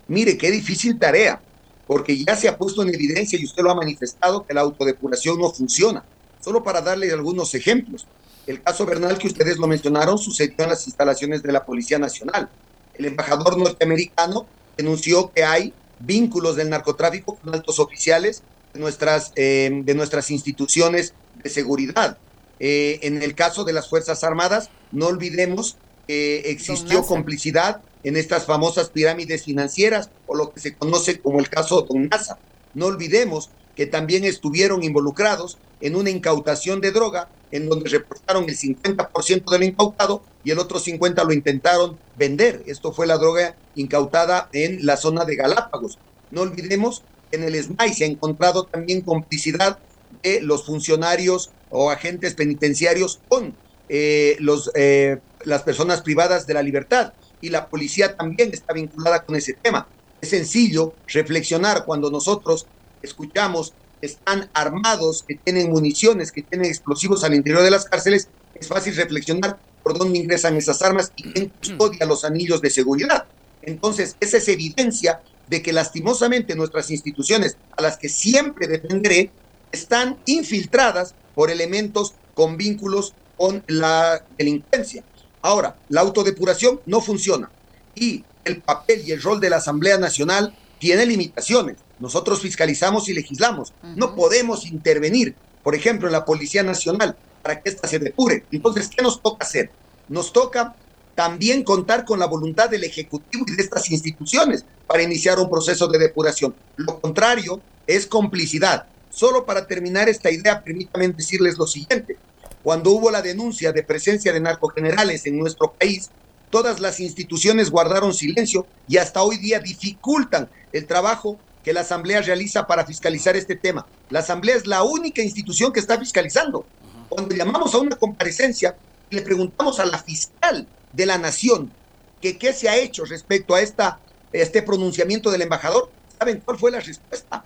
mire 0.09 0.37
qué 0.37 0.51
difícil 0.51 0.99
tarea 0.99 1.41
porque 1.89 2.25
ya 2.25 2.37
se 2.37 2.47
ha 2.47 2.57
puesto 2.57 2.83
en 2.83 2.95
evidencia 2.95 3.37
y 3.37 3.45
usted 3.45 3.65
lo 3.65 3.73
ha 3.73 3.75
manifestado 3.75 4.47
que 4.47 4.55
la 4.55 4.61
autodepuración 4.61 5.41
no 5.41 5.51
funciona 5.51 6.05
solo 6.41 6.63
para 6.63 6.81
darle 6.81 7.11
algunos 7.11 7.53
ejemplos 7.57 8.07
el 8.49 8.63
caso 8.63 8.87
Bernal 8.87 9.19
que 9.19 9.27
ustedes 9.27 9.59
lo 9.59 9.67
mencionaron 9.67 10.17
sucedió 10.17 10.55
en 10.61 10.71
las 10.71 10.87
instalaciones 10.87 11.43
de 11.43 11.53
la 11.53 11.67
Policía 11.67 11.99
Nacional. 11.99 12.49
El 12.95 13.05
embajador 13.05 13.59
norteamericano 13.59 14.47
denunció 14.75 15.31
que 15.33 15.45
hay 15.45 15.75
vínculos 16.01 16.57
del 16.57 16.71
narcotráfico 16.71 17.37
con 17.37 17.55
altos 17.55 17.79
oficiales 17.79 18.43
de 18.73 18.81
nuestras, 18.81 19.33
eh, 19.37 19.83
de 19.85 19.95
nuestras 19.95 20.31
instituciones 20.31 21.13
de 21.43 21.51
seguridad. 21.51 22.17
Eh, 22.59 23.01
en 23.03 23.23
el 23.23 23.35
caso 23.35 23.65
de 23.65 23.75
las 23.75 23.91
Fuerzas 23.91 24.25
Armadas, 24.25 24.71
no 24.93 25.09
olvidemos 25.09 25.77
que 26.07 26.39
existió 26.51 27.05
complicidad 27.05 27.83
en 28.03 28.17
estas 28.17 28.47
famosas 28.47 28.91
pirámides 28.91 29.45
financieras 29.45 30.11
o 30.27 30.35
lo 30.35 30.53
que 30.53 30.61
se 30.61 30.77
conoce 30.77 31.21
como 31.21 31.41
el 31.41 31.49
caso 31.49 31.83
Don 31.83 32.09
NASA. 32.09 32.39
No 32.75 32.87
olvidemos 32.87 33.51
que 33.75 33.87
también 33.87 34.25
estuvieron 34.25 34.83
involucrados 34.83 35.59
en 35.81 35.97
una 35.97 36.11
incautación 36.11 36.81
de 36.81 36.93
droga 36.93 37.31
en 37.51 37.69
donde 37.69 37.89
reportaron 37.89 38.45
el 38.49 38.57
50% 38.57 39.51
de 39.51 39.59
lo 39.59 39.65
incautado 39.65 40.23
y 40.45 40.51
el 40.51 40.59
otro 40.59 40.81
50% 40.81 41.25
lo 41.25 41.33
intentaron 41.33 41.99
vender. 42.17 42.63
Esto 42.67 42.93
fue 42.93 43.07
la 43.07 43.19
droga 43.19 43.57
incautada 43.75 44.49
en 44.53 44.85
la 44.85 44.97
zona 44.97 45.25
de 45.25 45.37
Galápagos. 45.37 45.99
No 46.31 46.43
olvidemos 46.43 47.05
que 47.31 47.37
en 47.37 47.45
el 47.45 47.63
SMAI 47.63 47.95
se 47.95 48.05
ha 48.05 48.09
encontrado 48.09 48.65
también 48.67 49.03
complicidad 49.03 49.79
de 50.23 50.41
los 50.41 50.67
funcionarios 50.67 51.51
o 51.69 51.91
agentes 51.91 52.35
penitenciarios 52.35 53.21
con 53.29 53.57
eh, 53.89 54.37
los, 54.41 54.71
eh, 54.75 55.19
las 55.45 55.63
personas 55.63 56.03
privadas 56.03 56.47
de 56.47 56.55
la 56.55 56.63
libertad 56.63 57.13
y 57.41 57.51
la 57.51 57.69
policía 57.69 58.17
también 58.17 58.51
está 58.53 58.73
vinculada 58.73 59.25
con 59.25 59.37
ese 59.37 59.55
tema. 59.55 59.89
Es 60.21 60.31
sencillo 60.31 60.95
reflexionar 61.07 61.85
cuando 61.85 62.11
nosotros 62.11 62.67
escuchamos 63.03 63.75
están 64.01 64.51
armados, 64.55 65.25
que 65.27 65.37
tienen 65.37 65.71
municiones, 65.71 66.33
que 66.33 66.43
tienen 66.43 66.69
explosivos 66.69 67.25
al 67.25 67.35
interior 67.35 67.63
de 67.63 67.71
las 67.71 67.85
cárceles, 67.85 68.29
es 68.55 68.69
fácil 68.69 68.95
reflexionar 68.95 69.59
por 69.83 69.99
dónde 69.99 70.19
ingresan 70.19 70.57
esas 70.57 70.83
armas 70.83 71.13
y 71.17 71.25
quién 71.25 71.49
custodia 71.49 72.07
los 72.07 72.25
anillos 72.25 72.61
de 72.61 72.71
seguridad. 72.71 73.27
Entonces, 73.63 74.17
esa 74.21 74.39
es 74.39 74.49
evidencia 74.49 75.21
de 75.49 75.63
que 75.63 75.73
lastimosamente 75.73 76.55
nuestras 76.55 76.91
instituciones, 76.91 77.57
a 77.77 77.83
las 77.83 77.97
que 77.97 78.09
siempre 78.09 78.69
defenderé, 78.69 79.31
están 79.73 80.19
infiltradas 80.27 81.15
por 81.35 81.51
elementos 81.51 82.15
con 82.35 82.57
vínculos 82.57 83.15
con 83.37 83.63
la 83.67 84.25
delincuencia. 84.37 85.05
Ahora, 85.43 85.77
la 85.89 86.01
autodepuración 86.01 86.81
no 86.87 87.01
funciona 87.01 87.51
y 87.95 88.25
el 88.45 88.63
papel 88.63 89.03
y 89.07 89.13
el 89.13 89.23
rol 89.23 89.41
de 89.41 89.51
la 89.51 89.57
Asamblea 89.57 89.99
Nacional 89.99 90.55
tiene 90.79 91.07
limitaciones. 91.07 91.77
Nosotros 91.99 92.41
fiscalizamos 92.41 93.09
y 93.09 93.15
legislamos. 93.15 93.73
No 93.97 94.15
podemos 94.15 94.67
intervenir, 94.67 95.35
por 95.63 95.75
ejemplo, 95.75 96.09
en 96.09 96.13
la 96.13 96.25
Policía 96.25 96.63
Nacional 96.63 97.17
para 97.43 97.61
que 97.61 97.71
ésta 97.71 97.89
se 97.89 97.99
depure. 97.99 98.45
Entonces, 98.51 98.89
¿qué 98.89 99.03
nos 99.03 99.21
toca 99.21 99.45
hacer? 99.45 99.71
Nos 100.09 100.33
toca 100.33 100.75
también 101.15 101.65
contar 101.65 102.05
con 102.05 102.21
la 102.21 102.27
voluntad 102.27 102.71
del 102.71 102.85
Ejecutivo 102.85 103.45
y 103.49 103.57
de 103.57 103.63
estas 103.63 103.91
instituciones 103.91 104.65
para 104.87 105.03
iniciar 105.03 105.39
un 105.39 105.51
proceso 105.51 105.89
de 105.89 105.99
depuración. 105.99 106.55
Lo 106.77 107.01
contrario 107.01 107.61
es 107.87 108.07
complicidad. 108.07 108.87
Solo 109.11 109.45
para 109.45 109.67
terminar 109.67 110.09
esta 110.09 110.31
idea, 110.31 110.63
permítanme 110.63 111.09
decirles 111.09 111.59
lo 111.59 111.67
siguiente. 111.67 112.19
Cuando 112.63 112.91
hubo 112.91 113.11
la 113.11 113.23
denuncia 113.23 113.73
de 113.73 113.85
presencia 113.85 114.33
de 114.33 114.41
narcogenerales 114.41 115.27
en 115.27 115.39
nuestro 115.39 115.75
país, 115.79 116.11
todas 116.51 116.81
las 116.81 117.01
instituciones 117.01 117.71
guardaron 117.71 118.13
silencio 118.13 118.67
y 118.87 118.97
hasta 118.97 119.23
hoy 119.23 119.39
día 119.39 119.61
dificultan 119.61 120.51
el 120.73 120.87
trabajo 120.87 121.41
que 121.63 121.73
la 121.73 121.81
Asamblea 121.81 122.21
realiza 122.23 122.67
para 122.67 122.85
fiscalizar 122.87 123.37
este 123.37 123.57
tema. 123.57 123.87
La 124.11 124.21
Asamblea 124.21 124.57
es 124.57 124.67
la 124.67 124.83
única 124.83 125.23
institución 125.23 125.73
que 125.73 125.81
está 125.81 125.99
fiscalizando. 125.99 126.67
Cuando 127.09 127.35
llamamos 127.35 127.75
a 127.75 127.79
una 127.79 127.97
comparecencia, 127.97 128.77
le 129.11 129.23
preguntamos 129.23 129.79
a 129.79 129.87
la 129.87 129.99
fiscal 129.99 130.69
de 130.93 131.07
la 131.07 131.19
Nación 131.19 131.73
que 132.21 132.39
qué 132.39 132.53
se 132.53 132.69
ha 132.69 132.77
hecho 132.77 133.05
respecto 133.05 133.55
a 133.55 133.61
esta, 133.61 134.01
este 134.33 134.63
pronunciamiento 134.63 135.31
del 135.31 135.43
embajador. 135.43 135.93
¿Saben 136.19 136.43
cuál 136.45 136.59
fue 136.59 136.71
la 136.71 136.81
respuesta? 136.81 137.45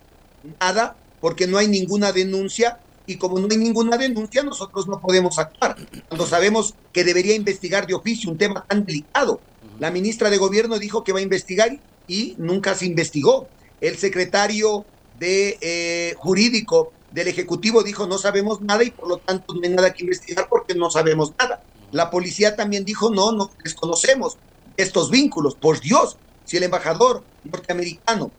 Nada, 0.60 0.96
porque 1.20 1.46
no 1.46 1.58
hay 1.58 1.68
ninguna 1.68 2.12
denuncia 2.12 2.81
y 3.06 3.16
como 3.16 3.38
no 3.38 3.48
hay 3.50 3.56
ninguna 3.56 3.96
denuncia, 3.96 4.42
nosotros 4.42 4.86
no 4.86 5.00
podemos 5.00 5.38
actuar. 5.38 5.76
Cuando 6.08 6.26
sabemos 6.26 6.74
que 6.92 7.04
debería 7.04 7.34
investigar 7.34 7.86
de 7.86 7.94
oficio 7.94 8.30
un 8.30 8.38
tema 8.38 8.64
tan 8.66 8.84
delicado. 8.84 9.40
La 9.78 9.90
ministra 9.90 10.30
de 10.30 10.38
Gobierno 10.38 10.78
dijo 10.78 11.02
que 11.02 11.12
va 11.12 11.18
a 11.18 11.22
investigar 11.22 11.78
y 12.06 12.34
nunca 12.38 12.74
se 12.74 12.86
investigó. 12.86 13.48
El 13.80 13.96
secretario 13.98 14.84
de 15.18 15.58
eh, 15.60 16.14
jurídico 16.18 16.92
del 17.10 17.28
Ejecutivo 17.28 17.82
dijo 17.82 18.06
no 18.06 18.18
sabemos 18.18 18.60
nada 18.60 18.84
y 18.84 18.90
por 18.90 19.08
lo 19.08 19.18
tanto 19.18 19.54
no 19.54 19.60
hay 19.62 19.70
nada 19.70 19.92
que 19.92 20.04
investigar 20.04 20.48
porque 20.48 20.74
no 20.74 20.90
sabemos 20.90 21.32
nada. 21.38 21.62
La 21.90 22.10
policía 22.10 22.56
también 22.56 22.84
dijo 22.84 23.10
no, 23.10 23.32
no 23.32 23.50
desconocemos 23.62 24.38
estos 24.76 25.10
vínculos. 25.10 25.54
Por 25.54 25.80
Dios, 25.80 26.16
si 26.44 26.56
el 26.56 26.62
embajador 26.62 27.24
norteamericano 27.44 28.30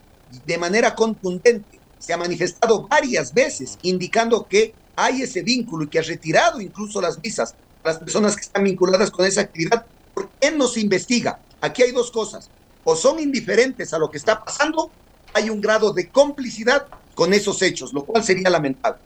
de 0.46 0.58
manera 0.58 0.94
contundente 0.94 1.80
se 2.04 2.12
ha 2.12 2.16
manifestado 2.16 2.86
varias 2.86 3.32
veces 3.32 3.78
indicando 3.82 4.46
que 4.46 4.74
hay 4.96 5.22
ese 5.22 5.42
vínculo 5.42 5.84
y 5.84 5.88
que 5.88 5.98
ha 5.98 6.02
retirado 6.02 6.60
incluso 6.60 7.00
las 7.00 7.20
visas 7.20 7.54
a 7.82 7.88
las 7.88 7.98
personas 7.98 8.36
que 8.36 8.42
están 8.42 8.64
vinculadas 8.64 9.10
con 9.10 9.26
esa 9.26 9.40
actividad, 9.40 9.86
¿por 10.12 10.28
qué 10.40 10.50
no 10.50 10.68
se 10.68 10.80
investiga? 10.80 11.40
Aquí 11.60 11.82
hay 11.82 11.92
dos 11.92 12.10
cosas. 12.10 12.50
O 12.84 12.94
son 12.94 13.18
indiferentes 13.18 13.94
a 13.94 13.98
lo 13.98 14.10
que 14.10 14.18
está 14.18 14.44
pasando, 14.44 14.90
hay 15.32 15.48
un 15.48 15.60
grado 15.60 15.92
de 15.92 16.08
complicidad 16.08 16.86
con 17.14 17.32
esos 17.32 17.62
hechos, 17.62 17.92
lo 17.92 18.04
cual 18.04 18.22
sería 18.22 18.50
lamentable. 18.50 18.98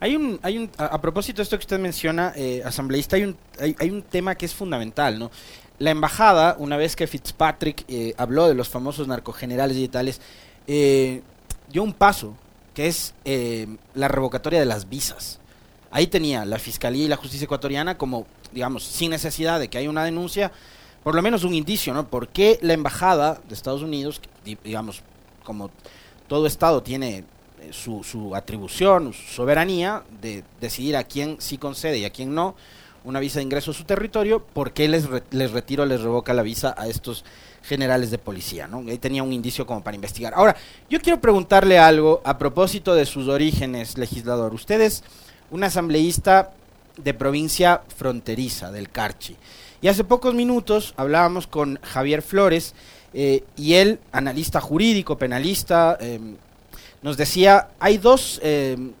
Hay 0.00 0.16
un, 0.16 0.40
hay 0.42 0.58
un, 0.58 0.70
a, 0.78 1.00
propósito 1.00 1.36
de 1.36 1.42
esto 1.44 1.56
que 1.58 1.62
usted 1.62 1.78
menciona, 1.78 2.32
eh, 2.34 2.62
asambleísta, 2.64 3.16
hay 3.16 3.24
un, 3.24 3.36
hay, 3.60 3.76
hay, 3.78 3.90
un 3.90 4.02
tema 4.02 4.34
que 4.34 4.46
es 4.46 4.54
fundamental, 4.54 5.18
¿no? 5.18 5.30
La 5.78 5.90
embajada, 5.90 6.56
una 6.58 6.76
vez 6.76 6.96
que 6.96 7.06
Fitzpatrick 7.06 7.84
eh, 7.88 8.14
habló 8.16 8.48
de 8.48 8.54
los 8.54 8.68
famosos 8.68 9.06
narcogenerales 9.06 9.76
y 9.76 9.88
tales, 9.88 10.20
eh, 10.66 11.22
dio 11.70 11.82
un 11.82 11.92
paso, 11.92 12.36
que 12.74 12.86
es 12.86 13.14
eh, 13.24 13.66
la 13.94 14.08
revocatoria 14.08 14.60
de 14.60 14.66
las 14.66 14.88
visas. 14.88 15.38
Ahí 15.90 16.06
tenía 16.06 16.44
la 16.44 16.58
Fiscalía 16.58 17.04
y 17.04 17.08
la 17.08 17.16
Justicia 17.16 17.44
ecuatoriana 17.44 17.98
como, 17.98 18.26
digamos, 18.52 18.84
sin 18.84 19.10
necesidad 19.10 19.60
de 19.60 19.68
que 19.68 19.78
haya 19.78 19.90
una 19.90 20.04
denuncia, 20.04 20.52
por 21.02 21.14
lo 21.14 21.22
menos 21.22 21.44
un 21.44 21.54
indicio, 21.54 21.92
¿no? 21.92 22.08
¿Por 22.08 22.28
qué 22.28 22.58
la 22.62 22.72
Embajada 22.72 23.40
de 23.46 23.54
Estados 23.54 23.82
Unidos, 23.82 24.20
digamos, 24.64 25.02
como 25.44 25.70
todo 26.28 26.46
Estado 26.46 26.82
tiene 26.82 27.24
eh, 27.60 27.70
su, 27.72 28.02
su 28.04 28.34
atribución, 28.34 29.12
su 29.12 29.34
soberanía 29.34 30.02
de 30.20 30.44
decidir 30.60 30.96
a 30.96 31.04
quién 31.04 31.36
sí 31.40 31.58
concede 31.58 31.98
y 31.98 32.04
a 32.04 32.10
quién 32.10 32.34
no 32.34 32.54
una 33.04 33.20
visa 33.20 33.38
de 33.38 33.44
ingreso 33.44 33.72
a 33.72 33.74
su 33.74 33.84
territorio, 33.84 34.44
¿por 34.44 34.72
qué 34.72 34.88
les, 34.88 35.08
les 35.30 35.50
retiro, 35.50 35.84
les 35.86 36.00
revoca 36.00 36.32
la 36.34 36.42
visa 36.42 36.74
a 36.78 36.86
estos 36.88 37.24
generales 37.62 38.10
de 38.10 38.18
policía, 38.18 38.66
¿no? 38.66 38.78
Ahí 38.88 38.98
tenía 38.98 39.22
un 39.22 39.32
indicio 39.32 39.66
como 39.66 39.82
para 39.82 39.94
investigar. 39.94 40.34
Ahora, 40.34 40.56
yo 40.90 41.00
quiero 41.00 41.20
preguntarle 41.20 41.78
algo 41.78 42.20
a 42.24 42.38
propósito 42.38 42.94
de 42.94 43.06
sus 43.06 43.28
orígenes, 43.28 43.98
legislador. 43.98 44.52
Usted 44.54 44.80
es 44.80 45.04
un 45.50 45.64
asambleísta 45.64 46.52
de 46.96 47.14
provincia 47.14 47.82
fronteriza, 47.96 48.70
del 48.70 48.90
Carchi. 48.90 49.36
Y 49.80 49.88
hace 49.88 50.04
pocos 50.04 50.34
minutos 50.34 50.94
hablábamos 50.96 51.46
con 51.46 51.78
Javier 51.82 52.22
Flores, 52.22 52.74
eh, 53.14 53.44
y 53.56 53.74
él, 53.74 53.98
analista 54.10 54.60
jurídico, 54.60 55.18
penalista, 55.18 55.98
em, 56.00 56.36
nos 57.02 57.16
decía, 57.16 57.68
hay 57.78 57.98
dos, 57.98 58.40
em, 58.42 58.92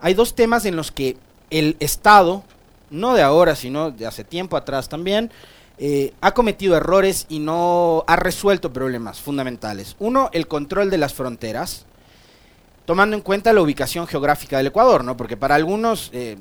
hay 0.00 0.14
dos 0.14 0.34
temas 0.34 0.64
en 0.66 0.76
los 0.76 0.92
que 0.92 1.16
el 1.50 1.76
Estado, 1.80 2.42
no 2.90 3.14
de 3.14 3.22
ahora, 3.22 3.54
sino 3.54 3.90
de 3.90 4.06
hace 4.06 4.24
tiempo 4.24 4.56
atrás 4.56 4.88
también, 4.88 5.30
eh, 5.80 6.12
ha 6.20 6.34
cometido 6.34 6.76
errores 6.76 7.26
y 7.28 7.38
no 7.38 8.02
ha 8.08 8.16
resuelto 8.16 8.72
problemas 8.72 9.20
fundamentales. 9.20 9.94
Uno, 10.00 10.28
el 10.32 10.48
control 10.48 10.90
de 10.90 10.98
las 10.98 11.14
fronteras, 11.14 11.86
tomando 12.84 13.14
en 13.14 13.22
cuenta 13.22 13.52
la 13.52 13.62
ubicación 13.62 14.06
geográfica 14.08 14.56
del 14.56 14.68
Ecuador, 14.68 15.04
¿no? 15.04 15.16
Porque 15.16 15.36
para 15.36 15.54
algunos, 15.54 16.10
eh, 16.12 16.36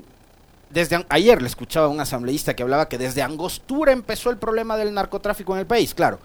desde 0.71 1.05
ayer 1.09 1.41
le 1.41 1.47
escuchaba 1.47 1.85
a 1.85 1.89
un 1.89 1.99
asambleísta 1.99 2.55
que 2.55 2.63
hablaba 2.63 2.89
que 2.89 2.97
desde 2.97 3.21
Angostura 3.21 3.91
empezó 3.91 4.31
el 4.31 4.37
problema 4.37 4.75
del 4.75 4.93
narcotráfico 4.93 5.53
en 5.53 5.59
el 5.59 5.67
país, 5.67 5.93
claro. 5.93 6.19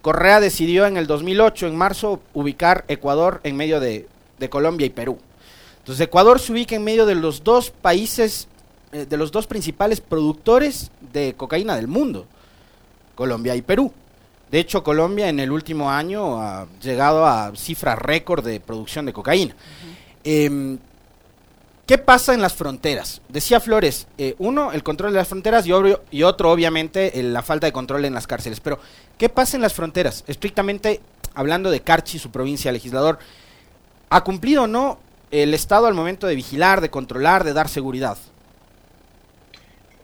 Correa 0.00 0.40
decidió 0.40 0.86
en 0.86 0.96
el 0.96 1.06
2008, 1.06 1.66
en 1.66 1.76
marzo, 1.76 2.20
ubicar 2.34 2.84
Ecuador 2.88 3.40
en 3.42 3.56
medio 3.56 3.80
de, 3.80 4.06
Colombia 4.50 4.86
y 4.86 4.90
Perú. 4.90 5.18
Entonces 5.78 6.06
Ecuador 6.06 6.38
se 6.38 6.52
ubica 6.52 6.76
en 6.76 6.84
medio 6.84 7.06
de 7.06 7.14
los 7.14 7.42
dos 7.42 7.70
países, 7.70 8.46
eh, 8.92 9.06
de 9.06 9.16
los 9.16 9.32
dos 9.32 9.46
principales 9.46 10.02
productores 10.02 10.90
de 11.12 11.32
cocaína 11.34 11.76
del 11.76 11.88
mundo. 11.88 12.26
Colombia 13.14 13.54
y 13.56 13.62
Perú. 13.62 13.92
De 14.50 14.58
hecho, 14.58 14.84
Colombia 14.84 15.28
en 15.28 15.40
el 15.40 15.50
último 15.50 15.90
año 15.90 16.40
ha 16.40 16.66
llegado 16.80 17.26
a 17.26 17.52
cifras 17.56 17.98
récord 17.98 18.44
de 18.44 18.60
producción 18.60 19.06
de 19.06 19.12
cocaína. 19.12 19.54
Em, 20.22 20.78
¿Qué 21.86 21.98
pasa 21.98 22.32
en 22.32 22.40
las 22.40 22.54
fronteras? 22.54 23.20
Decía 23.28 23.60
Flores, 23.60 24.06
eh, 24.16 24.34
uno, 24.38 24.72
el 24.72 24.82
control 24.82 25.12
de 25.12 25.18
las 25.18 25.28
fronteras 25.28 25.66
y, 25.66 25.72
y 26.10 26.22
otro, 26.22 26.50
obviamente, 26.50 27.12
la 27.22 27.42
falta 27.42 27.66
de 27.66 27.72
control 27.72 28.06
en 28.06 28.14
las 28.14 28.26
cárceles. 28.26 28.60
Pero, 28.60 28.78
¿qué 29.18 29.28
pasa 29.28 29.58
en 29.58 29.62
las 29.62 29.74
fronteras? 29.74 30.24
Estrictamente 30.26 31.02
hablando 31.34 31.70
de 31.70 31.80
Carchi, 31.80 32.18
su 32.18 32.30
provincia 32.30 32.72
legislador, 32.72 33.18
¿ha 34.08 34.24
cumplido 34.24 34.62
o 34.62 34.66
no 34.66 34.98
el 35.30 35.52
Estado 35.52 35.86
al 35.86 35.94
momento 35.94 36.26
de 36.26 36.36
vigilar, 36.36 36.80
de 36.80 36.90
controlar, 36.90 37.44
de 37.44 37.52
dar 37.52 37.68
seguridad? 37.68 38.16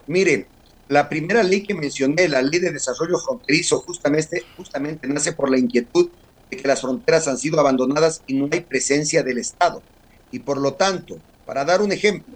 Miren, 0.06 0.46
la 0.90 1.08
primera 1.08 1.44
ley 1.44 1.62
que 1.62 1.72
mencioné, 1.72 2.28
la 2.28 2.42
ley 2.42 2.58
de 2.58 2.72
desarrollo 2.72 3.16
fronterizo, 3.16 3.78
justamente, 3.78 4.42
justamente 4.56 5.06
nace 5.06 5.32
por 5.32 5.48
la 5.48 5.56
inquietud 5.56 6.10
de 6.50 6.56
que 6.56 6.66
las 6.66 6.80
fronteras 6.80 7.28
han 7.28 7.38
sido 7.38 7.60
abandonadas 7.60 8.24
y 8.26 8.34
no 8.34 8.48
hay 8.50 8.62
presencia 8.62 9.22
del 9.22 9.38
Estado. 9.38 9.84
Y 10.32 10.40
por 10.40 10.58
lo 10.58 10.74
tanto, 10.74 11.22
para 11.46 11.64
dar 11.64 11.80
un 11.80 11.92
ejemplo, 11.92 12.34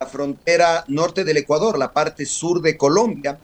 la 0.00 0.06
frontera 0.06 0.84
norte 0.88 1.22
del 1.22 1.36
Ecuador, 1.36 1.78
la 1.78 1.92
parte 1.92 2.26
sur 2.26 2.60
de 2.60 2.76
Colombia, 2.76 3.38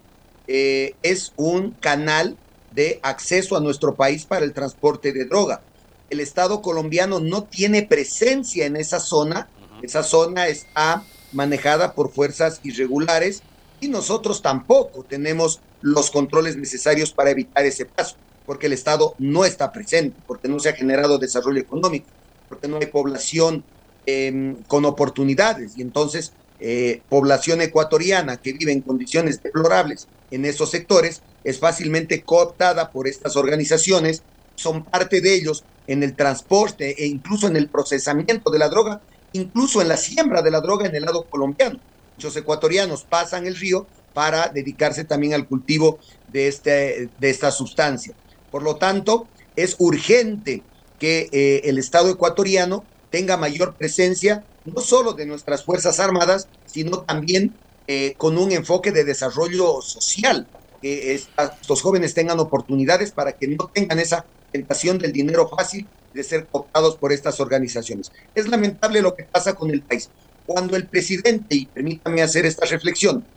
eh, 0.49 0.97
es 1.03 1.35
un 1.37 1.71
canal 1.75 2.37
de 2.73 2.99
acceso 3.05 3.57
a 3.57 3.61
nuestro 3.61 3.95
país 3.95 4.25
para 4.25 4.45
el 4.45 4.55
transporte 4.55 5.13
de 5.13 5.27
droga. 5.27 5.63
El 6.11 6.19
Estado 6.19 6.63
colombiano 6.63 7.21
no 7.21 7.45
tiene 7.45 7.85
presencia 7.85 8.67
en 8.67 8.75
esa 8.75 8.99
zona. 8.99 9.49
Esa 9.85 10.03
zona 10.03 10.49
está 10.49 11.05
manejada 11.31 11.95
por 11.95 12.13
fuerzas 12.13 12.59
irregulares 12.65 13.45
y 13.81 13.89
nosotros 13.89 14.43
tampoco 14.43 15.05
tenemos 15.05 15.61
los 15.81 16.11
controles 16.11 16.57
necesarios 16.57 17.13
para 17.13 17.31
evitar 17.31 17.65
ese 17.65 17.85
paso, 17.85 18.17
porque 18.47 18.67
el 18.67 18.73
Estado 18.73 19.15
no 19.19 19.45
está 19.45 19.73
presente, 19.73 20.17
porque 20.27 20.49
no 20.49 20.59
se 20.59 20.71
ha 20.71 20.73
generado 20.75 21.19
desarrollo 21.19 21.61
económico, 21.61 22.07
porque 22.49 22.69
no 22.69 22.79
hay 22.79 22.87
población 22.87 23.65
em, 24.07 24.57
con 24.65 24.85
oportunidades. 24.85 25.77
Y 25.77 25.83
entonces 25.83 26.33
eh, 26.61 27.03
población 27.09 27.61
ecuatoriana 27.61 28.39
que 28.39 28.53
vive 28.53 28.73
en 28.73 28.81
condiciones 28.81 29.43
deplorables 29.43 30.09
en 30.31 30.45
esos 30.45 30.71
sectores 30.71 31.23
es 31.45 31.61
fácilmente 31.61 32.23
cooptada 32.23 32.91
por 32.91 33.07
estas 33.07 33.37
organizaciones, 33.37 34.23
son 34.57 34.85
parte 34.85 35.21
de 35.21 35.35
ellos 35.35 35.65
en 35.87 36.03
el 36.03 36.17
transporte 36.17 37.03
e 37.03 37.07
incluso 37.07 37.47
en 37.47 37.57
el 37.57 37.69
procesamiento 37.69 38.51
de 38.51 38.59
la 38.59 38.69
droga, 38.69 39.01
incluso 39.33 39.81
en 39.81 39.89
la 39.89 39.97
siembra 39.97 40.43
de 40.43 40.51
la 40.51 40.61
droga 40.61 40.87
en 40.87 40.97
el 40.97 41.05
lado 41.05 41.25
colombiano 41.31 41.79
muchos 42.19 42.37
ecuatorianos 42.37 43.05
pasan 43.05 43.47
el 43.47 43.55
río 43.55 43.87
para 44.13 44.49
dedicarse 44.49 45.05
también 45.05 45.35
al 45.35 45.47
cultivo 45.47 46.01
de, 46.27 46.49
este, 46.49 47.09
de 47.17 47.31
esta 47.31 47.53
sustancia. 47.53 48.13
Por 48.51 48.65
lo 48.65 48.75
tanto, 48.75 49.29
es 49.55 49.77
urgente 49.79 50.65
que 50.99 51.29
eh, 51.31 51.61
el 51.63 51.79
Estado 51.79 52.11
ecuatoriano 52.11 52.85
tenga 53.11 53.37
mayor 53.37 53.77
presencia, 53.77 54.45
no 54.65 54.81
solo 54.81 55.13
de 55.13 55.27
nuestras 55.27 55.63
Fuerzas 55.63 56.01
Armadas, 56.01 56.49
sino 56.67 57.03
también 57.03 57.55
eh, 57.87 58.15
con 58.17 58.37
un 58.37 58.51
enfoque 58.51 58.91
de 58.91 59.05
desarrollo 59.05 59.81
social, 59.81 60.49
que 60.83 61.15
estos 61.15 61.83
jóvenes 61.83 62.15
tengan 62.15 62.41
oportunidades 62.41 63.13
para 63.13 63.31
que 63.31 63.47
no 63.47 63.71
tengan 63.73 64.01
esa 64.01 64.27
tentación 64.51 64.99
del 64.99 65.13
dinero 65.13 65.49
fácil 65.49 65.87
de 66.13 66.25
ser 66.25 66.49
cooptados 66.49 66.97
por 66.97 67.13
estas 67.13 67.39
organizaciones. 67.39 68.11
Es 68.35 68.49
lamentable 68.49 69.03
lo 69.03 69.15
que 69.15 69.23
pasa 69.23 69.55
con 69.55 69.71
el 69.71 69.83
país. 69.83 70.11
Cuando 70.49 70.77
el 70.77 70.89
presidente, 70.89 71.57
y 71.57 71.67
permítame 71.67 72.23
hacer 72.23 72.47
esta 72.47 72.65
reflexión, 72.65 73.29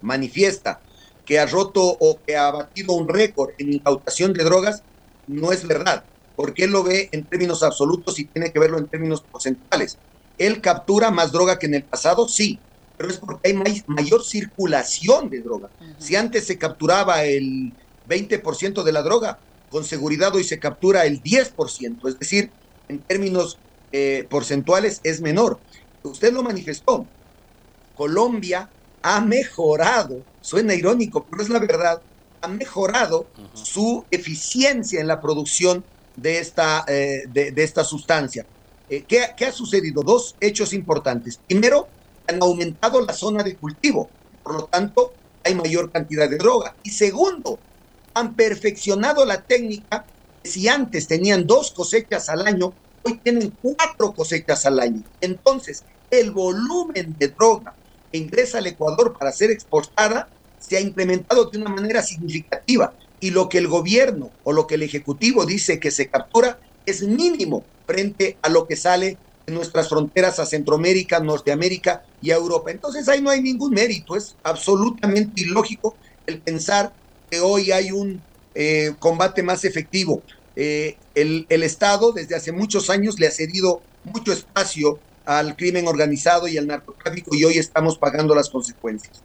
manifiesta 0.00 0.84
que 1.24 1.40
ha 1.40 1.46
roto 1.46 1.82
o 1.82 2.22
que 2.24 2.36
ha 2.36 2.48
batido 2.52 2.92
un 2.92 3.08
récord 3.08 3.50
en 3.58 3.72
incautación 3.72 4.32
de 4.32 4.44
drogas, 4.44 4.84
no 5.26 5.50
es 5.50 5.66
verdad, 5.66 6.06
porque 6.36 6.62
él 6.62 6.70
lo 6.70 6.84
ve 6.84 7.08
en 7.10 7.26
términos 7.26 7.64
absolutos 7.64 8.20
y 8.20 8.28
tiene 8.28 8.52
que 8.52 8.60
verlo 8.60 8.78
en 8.78 8.88
términos 8.88 9.24
porcentuales. 9.28 9.98
Él 10.38 10.60
captura 10.60 11.10
más 11.10 11.32
droga 11.32 11.58
que 11.58 11.66
en 11.66 11.74
el 11.74 11.88
pasado, 11.88 12.28
sí, 12.28 12.62
pero 12.96 13.10
es 13.10 13.18
porque 13.18 13.48
hay 13.48 13.82
mayor 13.88 14.24
circulación 14.24 15.30
de 15.30 15.42
droga. 15.42 15.72
Si 15.98 16.14
antes 16.14 16.46
se 16.46 16.56
capturaba 16.56 17.24
el 17.24 17.76
20% 18.04 18.84
de 18.84 18.92
la 18.92 19.02
droga, 19.02 19.40
con 19.66 19.82
seguridad 19.84 20.32
hoy 20.36 20.44
se 20.44 20.60
captura 20.60 21.04
el 21.04 21.20
10%, 21.20 22.08
es 22.08 22.16
decir, 22.16 22.54
en 22.86 23.04
términos 23.04 23.60
eh, 23.96 24.26
porcentuales 24.28 25.00
es 25.04 25.20
menor. 25.20 25.62
Usted 26.04 26.32
lo 26.32 26.42
manifestó. 26.42 27.06
Colombia 27.96 28.68
ha 29.02 29.20
mejorado, 29.20 30.22
suena 30.40 30.74
irónico, 30.74 31.26
pero 31.30 31.42
es 31.42 31.48
la 31.48 31.58
verdad, 31.58 32.00
ha 32.42 32.48
mejorado 32.48 33.26
su 33.54 34.04
eficiencia 34.10 35.00
en 35.00 35.06
la 35.06 35.20
producción 35.20 35.82
de 36.16 36.38
esta, 36.38 36.84
eh, 36.88 37.24
de, 37.26 37.52
esta 37.56 37.84
sustancia. 37.84 38.44
Eh, 38.90 39.04
¿qué, 39.08 39.30
¿Qué 39.36 39.46
ha 39.46 39.52
sucedido? 39.52 40.02
Dos 40.02 40.36
hechos 40.40 40.74
importantes. 40.74 41.40
Primero, 41.46 41.88
han 42.26 42.42
aumentado 42.42 43.00
la 43.00 43.14
zona 43.14 43.42
de 43.42 43.56
cultivo, 43.56 44.10
por 44.42 44.54
lo 44.54 44.64
tanto, 44.64 45.14
hay 45.42 45.54
mayor 45.54 45.90
cantidad 45.90 46.28
de 46.28 46.36
droga. 46.36 46.74
Y 46.82 46.90
segundo, 46.90 47.58
han 48.12 48.34
perfeccionado 48.34 49.24
la 49.24 49.42
técnica. 49.42 50.04
Si 50.42 50.68
antes 50.68 51.06
tenían 51.06 51.46
dos 51.46 51.70
cosechas 51.70 52.28
al 52.28 52.46
año, 52.46 52.74
hoy 53.04 53.20
tienen 53.22 53.52
cuatro 53.62 54.12
cosechas 54.12 54.66
al 54.66 54.80
año. 54.80 55.02
Entonces, 55.20 55.84
el 56.10 56.30
volumen 56.30 57.14
de 57.18 57.28
droga 57.28 57.74
que 58.10 58.18
ingresa 58.18 58.58
al 58.58 58.66
Ecuador 58.66 59.16
para 59.18 59.32
ser 59.32 59.50
exportada 59.50 60.28
se 60.58 60.76
ha 60.76 60.80
incrementado 60.80 61.46
de 61.46 61.58
una 61.58 61.70
manera 61.70 62.02
significativa. 62.02 62.94
Y 63.20 63.30
lo 63.30 63.48
que 63.48 63.58
el 63.58 63.68
gobierno 63.68 64.30
o 64.42 64.52
lo 64.52 64.66
que 64.66 64.74
el 64.74 64.82
Ejecutivo 64.82 65.46
dice 65.46 65.78
que 65.78 65.90
se 65.90 66.08
captura 66.08 66.58
es 66.86 67.02
mínimo 67.02 67.64
frente 67.86 68.38
a 68.42 68.48
lo 68.48 68.66
que 68.66 68.76
sale 68.76 69.18
de 69.46 69.52
nuestras 69.52 69.88
fronteras 69.88 70.38
a 70.38 70.46
Centroamérica, 70.46 71.20
Norteamérica 71.20 72.04
y 72.20 72.30
a 72.30 72.36
Europa. 72.36 72.70
Entonces 72.70 73.08
ahí 73.08 73.20
no 73.20 73.30
hay 73.30 73.42
ningún 73.42 73.72
mérito, 73.72 74.16
es 74.16 74.36
absolutamente 74.42 75.42
ilógico 75.42 75.96
el 76.26 76.40
pensar 76.40 76.94
que 77.30 77.40
hoy 77.40 77.72
hay 77.72 77.92
un 77.92 78.22
eh, 78.54 78.94
combate 78.98 79.42
más 79.42 79.64
efectivo. 79.64 80.22
Eh, 80.56 80.96
el, 81.14 81.62
Estado 81.62 82.12
desde 82.12 82.34
hace 82.34 82.52
muchos 82.52 82.90
años 82.90 83.18
le 83.18 83.26
ha 83.26 83.30
cedido 83.30 83.80
mucho 84.04 84.32
espacio 84.32 84.98
al 85.24 85.56
crimen 85.56 85.88
organizado 85.88 86.48
y 86.48 86.58
al 86.58 86.66
narcotráfico 86.66 87.34
y 87.34 87.44
hoy 87.44 87.58
estamos 87.58 87.96
pagando 87.96 88.34
las 88.34 88.50
consecuencias. 88.50 89.22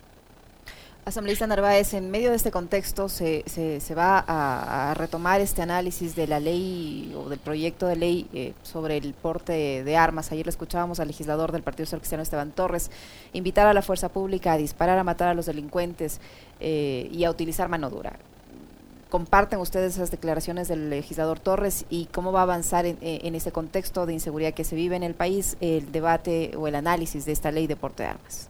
Asambleísta 1.05 1.47
Narváez, 1.47 1.95
en 1.95 2.11
medio 2.11 2.29
de 2.29 2.35
este 2.35 2.51
contexto 2.51 3.09
se, 3.09 3.43
se, 3.47 3.95
va 3.95 4.23
a, 4.27 4.93
retomar 4.93 5.41
este 5.41 5.63
análisis 5.63 6.15
de 6.15 6.27
la 6.27 6.39
ley 6.39 7.15
o 7.17 7.29
del 7.29 7.39
proyecto 7.39 7.87
de 7.87 7.95
ley 7.95 8.29
eh, 8.31 8.53
sobre 8.61 8.97
el 8.97 9.13
porte 9.15 9.83
de 9.83 9.97
armas. 9.97 10.31
Ayer 10.31 10.45
le 10.45 10.51
escuchábamos 10.51 10.99
al 10.99 11.07
legislador 11.07 11.51
del 11.51 11.63
Partido 11.63 11.87
Social 11.87 12.01
Cristiano 12.01 12.21
Esteban 12.21 12.51
Torres 12.51 12.91
invitar 13.33 13.65
a 13.65 13.73
la 13.73 13.81
fuerza 13.81 14.09
pública 14.09 14.53
a 14.53 14.57
disparar, 14.57 14.99
a 14.99 15.03
matar 15.03 15.29
a 15.29 15.33
los 15.33 15.47
delincuentes 15.47 16.19
eh, 16.59 17.09
y 17.11 17.23
a 17.23 17.31
utilizar 17.31 17.69
mano 17.69 17.89
dura. 17.89 18.19
¿Comparten 19.09 19.59
ustedes 19.59 19.95
esas 19.95 20.11
declaraciones 20.11 20.67
del 20.67 20.91
legislador 20.91 21.39
Torres 21.39 21.85
y 21.89 22.05
cómo 22.13 22.31
va 22.31 22.41
a 22.41 22.43
avanzar 22.43 22.85
en, 22.85 22.99
en 23.01 23.33
ese 23.33 23.51
contexto 23.51 24.05
de 24.05 24.13
inseguridad 24.13 24.53
que 24.53 24.63
se 24.63 24.75
vive 24.75 24.95
en 24.95 25.01
el 25.01 25.15
país 25.15 25.57
el 25.61 25.91
debate 25.91 26.51
o 26.55 26.67
el 26.67 26.75
análisis 26.75 27.25
de 27.25 27.31
esta 27.31 27.51
ley 27.51 27.65
de 27.65 27.75
porte 27.75 28.03
de 28.03 28.09
armas? 28.09 28.49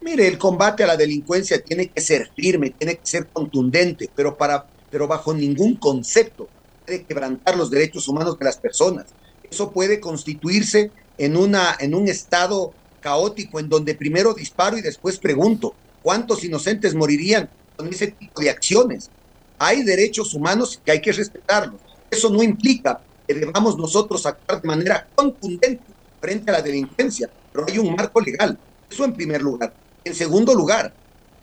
Mire, 0.00 0.26
el 0.26 0.38
combate 0.38 0.84
a 0.84 0.86
la 0.86 0.96
delincuencia 0.96 1.62
tiene 1.62 1.88
que 1.88 2.00
ser 2.00 2.30
firme, 2.34 2.70
tiene 2.70 2.96
que 2.96 3.06
ser 3.06 3.26
contundente, 3.26 4.10
pero, 4.14 4.36
para, 4.36 4.66
pero 4.90 5.06
bajo 5.06 5.34
ningún 5.34 5.76
concepto 5.76 6.48
puede 6.84 7.04
quebrantar 7.04 7.56
los 7.56 7.70
derechos 7.70 8.08
humanos 8.08 8.38
de 8.38 8.44
las 8.44 8.56
personas. 8.56 9.06
Eso 9.50 9.72
puede 9.72 10.00
constituirse 10.00 10.90
en, 11.18 11.36
una, 11.36 11.76
en 11.80 11.94
un 11.94 12.08
estado 12.08 12.72
caótico 13.00 13.60
en 13.60 13.68
donde 13.68 13.94
primero 13.94 14.32
disparo 14.34 14.78
y 14.78 14.82
después 14.82 15.18
pregunto, 15.18 15.74
¿cuántos 16.02 16.44
inocentes 16.44 16.94
morirían 16.94 17.48
con 17.76 17.88
ese 17.88 18.08
tipo 18.08 18.40
de 18.40 18.50
acciones? 18.50 19.10
Hay 19.66 19.82
derechos 19.82 20.34
humanos 20.34 20.78
que 20.84 20.92
hay 20.92 21.00
que 21.00 21.10
respetarlos. 21.10 21.80
Eso 22.10 22.28
no 22.28 22.42
implica 22.42 23.00
que 23.26 23.32
debamos 23.32 23.78
nosotros 23.78 24.26
actuar 24.26 24.60
de 24.60 24.68
manera 24.68 25.08
contundente 25.14 25.82
frente 26.20 26.50
a 26.50 26.54
la 26.54 26.60
delincuencia, 26.60 27.30
pero 27.50 27.64
hay 27.66 27.78
un 27.78 27.94
marco 27.94 28.20
legal. 28.20 28.58
Eso 28.90 29.06
en 29.06 29.14
primer 29.14 29.40
lugar. 29.40 29.72
En 30.04 30.14
segundo 30.14 30.54
lugar, 30.54 30.92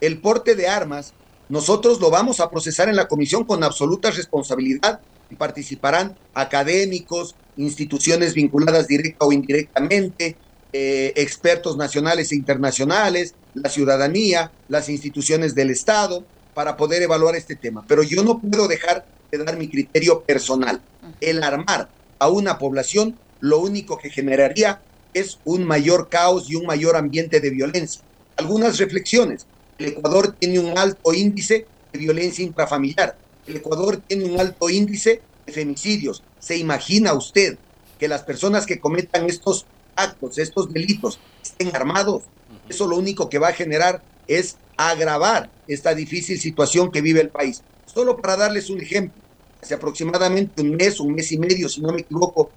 el 0.00 0.20
porte 0.20 0.54
de 0.54 0.68
armas, 0.68 1.12
nosotros 1.48 2.00
lo 2.00 2.10
vamos 2.10 2.38
a 2.38 2.48
procesar 2.48 2.88
en 2.88 2.94
la 2.94 3.08
comisión 3.08 3.42
con 3.42 3.64
absoluta 3.64 4.12
responsabilidad 4.12 5.00
y 5.28 5.34
participarán 5.34 6.16
académicos, 6.32 7.34
instituciones 7.56 8.34
vinculadas 8.34 8.86
directa 8.86 9.26
o 9.26 9.32
indirectamente, 9.32 10.36
eh, 10.72 11.12
expertos 11.16 11.76
nacionales 11.76 12.30
e 12.30 12.36
internacionales, 12.36 13.34
la 13.54 13.68
ciudadanía, 13.68 14.52
las 14.68 14.88
instituciones 14.88 15.56
del 15.56 15.70
Estado, 15.70 16.24
para 16.54 16.76
poder 16.76 17.02
evaluar 17.02 17.36
este 17.36 17.56
tema. 17.56 17.84
Pero 17.86 18.02
yo 18.02 18.22
no 18.22 18.38
puedo 18.38 18.68
dejar 18.68 19.06
de 19.30 19.38
dar 19.38 19.56
mi 19.56 19.68
criterio 19.68 20.22
personal. 20.22 20.80
El 21.20 21.42
armar 21.42 21.88
a 22.18 22.28
una 22.28 22.58
población 22.58 23.18
lo 23.40 23.58
único 23.58 23.98
que 23.98 24.10
generaría 24.10 24.80
es 25.14 25.38
un 25.44 25.64
mayor 25.64 26.08
caos 26.08 26.48
y 26.48 26.56
un 26.56 26.66
mayor 26.66 26.96
ambiente 26.96 27.40
de 27.40 27.50
violencia 27.50 28.02
algunas 28.36 28.78
reflexiones. 28.78 29.46
El 29.78 29.86
Ecuador 29.86 30.34
tiene 30.38 30.58
un 30.58 30.76
alto 30.78 31.12
índice 31.12 31.66
de 31.92 31.98
violencia 31.98 32.44
intrafamiliar. 32.44 33.16
El 33.46 33.56
Ecuador 33.56 34.02
tiene 34.06 34.24
un 34.24 34.38
alto 34.38 34.70
índice 34.70 35.22
de 35.46 35.52
femicidios. 35.52 36.22
¿Se 36.38 36.56
imagina 36.56 37.14
usted 37.14 37.58
que 37.98 38.08
las 38.08 38.22
personas 38.22 38.66
que 38.66 38.80
cometan 38.80 39.26
estos 39.26 39.66
actos, 39.96 40.38
estos 40.38 40.72
delitos, 40.72 41.18
estén 41.42 41.74
armados? 41.74 42.22
Eso 42.68 42.86
lo 42.86 42.96
único 42.96 43.28
que 43.28 43.38
va 43.38 43.48
a 43.48 43.52
generar 43.52 44.02
es 44.26 44.56
agravar 44.76 45.50
esta 45.68 45.94
difícil 45.94 46.40
situación 46.40 46.90
que 46.90 47.00
vive 47.00 47.20
el 47.20 47.28
país. 47.28 47.62
Solo 47.86 48.16
para 48.16 48.36
darles 48.36 48.70
un 48.70 48.80
ejemplo, 48.80 49.20
hace 49.62 49.74
aproximadamente 49.74 50.62
un 50.62 50.76
mes, 50.76 50.98
un 51.00 51.14
mes 51.14 51.30
y 51.32 51.38
medio, 51.38 51.68
si 51.68 51.80
no 51.80 51.92
me 51.92 52.00
equivoco, 52.00 52.50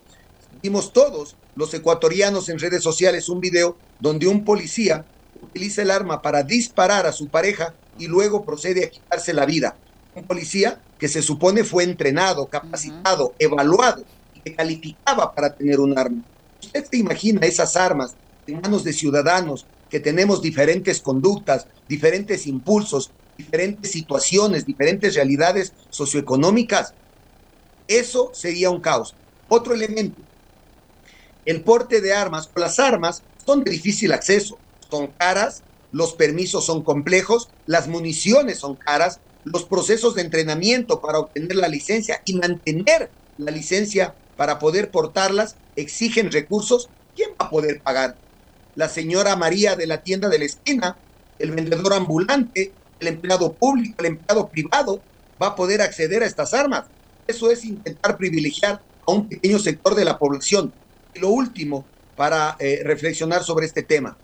vimos 0.61 0.93
todos 0.93 1.35
los 1.55 1.73
ecuatorianos 1.73 2.49
en 2.49 2.59
redes 2.59 2.83
sociales 2.83 3.29
un 3.29 3.39
video 3.39 3.77
donde 3.99 4.27
un 4.27 4.43
policía 4.43 5.05
utiliza 5.41 5.81
el 5.81 5.91
arma 5.91 6.21
para 6.21 6.43
disparar 6.43 7.05
a 7.05 7.11
su 7.11 7.27
pareja 7.27 7.73
y 7.97 8.07
luego 8.07 8.43
procede 8.43 8.85
a 8.85 8.89
quitarse 8.89 9.33
la 9.33 9.45
vida. 9.45 9.75
Un 10.15 10.23
policía 10.23 10.81
que 10.97 11.07
se 11.07 11.21
supone 11.21 11.63
fue 11.63 11.83
entrenado, 11.83 12.47
capacitado, 12.47 13.33
evaluado 13.37 14.03
y 14.33 14.39
que 14.39 14.55
calificaba 14.55 15.33
para 15.33 15.53
tener 15.53 15.79
un 15.79 15.97
arma. 15.97 16.23
¿Usted 16.61 16.85
se 16.89 16.97
imagina 16.97 17.45
esas 17.45 17.75
armas 17.75 18.15
en 18.47 18.61
manos 18.61 18.83
de 18.83 18.93
ciudadanos 18.93 19.65
que 19.89 19.99
tenemos 19.99 20.41
diferentes 20.41 21.01
conductas, 21.01 21.67
diferentes 21.87 22.47
impulsos, 22.47 23.13
diferentes 23.37 23.91
situaciones, 23.91 24.65
diferentes 24.65 25.15
realidades 25.15 25.73
socioeconómicas? 25.89 26.95
Eso 27.87 28.31
sería 28.33 28.69
un 28.69 28.81
caos. 28.81 29.17
Otro 29.47 29.73
elemento, 29.73 30.23
el 31.45 31.63
porte 31.63 32.01
de 32.01 32.13
armas 32.13 32.51
o 32.55 32.59
las 32.59 32.79
armas 32.79 33.25
son 33.37 33.63
de 33.63 33.71
difícil 33.71 34.11
acceso 34.13 34.61
son 34.89 35.13
caras, 35.13 35.63
los 35.91 36.13
permisos 36.13 36.65
son 36.65 36.83
complejos, 36.83 37.49
las 37.65 37.87
municiones 37.87 38.59
son 38.59 38.77
caras, 38.77 39.21
los 39.43 39.65
procesos 39.65 40.15
de 40.15 40.21
entrenamiento 40.21 41.01
para 41.01 41.19
obtener 41.19 41.55
la 41.55 41.67
licencia 41.67 42.21
y 42.25 42.35
mantener 42.37 43.13
la 43.37 43.51
licencia 43.51 44.17
para 44.35 44.59
poder 44.59 44.91
portarlas 44.91 45.57
exigen 45.75 46.31
recursos. 46.31 46.91
¿Quién 47.13 47.31
va 47.31 47.47
a 47.47 47.49
poder 47.49 47.81
pagar? 47.83 48.19
La 48.75 48.89
señora 48.89 49.35
María 49.37 49.75
de 49.75 49.87
la 49.87 50.03
tienda 50.03 50.27
de 50.29 50.39
la 50.39 50.45
esquina, 50.45 51.01
el 51.39 51.51
vendedor 51.51 51.93
ambulante, 51.93 52.77
el 52.99 53.07
empleado 53.07 53.57
público, 53.57 53.95
el 53.99 54.07
empleado 54.07 54.49
privado, 54.49 55.07
va 55.41 55.47
a 55.47 55.55
poder 55.55 55.81
acceder 55.81 56.23
a 56.23 56.25
estas 56.25 56.53
armas. 56.53 56.87
Eso 57.25 57.49
es 57.49 57.63
intentar 57.63 58.17
privilegiar 58.17 58.81
a 59.07 59.11
un 59.11 59.29
pequeño 59.29 59.59
sector 59.59 59.95
de 59.95 60.05
la 60.05 60.19
población. 60.19 60.75
Y 61.13 61.19
lo 61.19 61.29
último, 61.29 61.89
para 62.15 62.57
eh, 62.59 62.81
reflexionar 62.83 63.43
sobre 63.43 63.65
este 63.65 63.83
tema, 63.83 64.19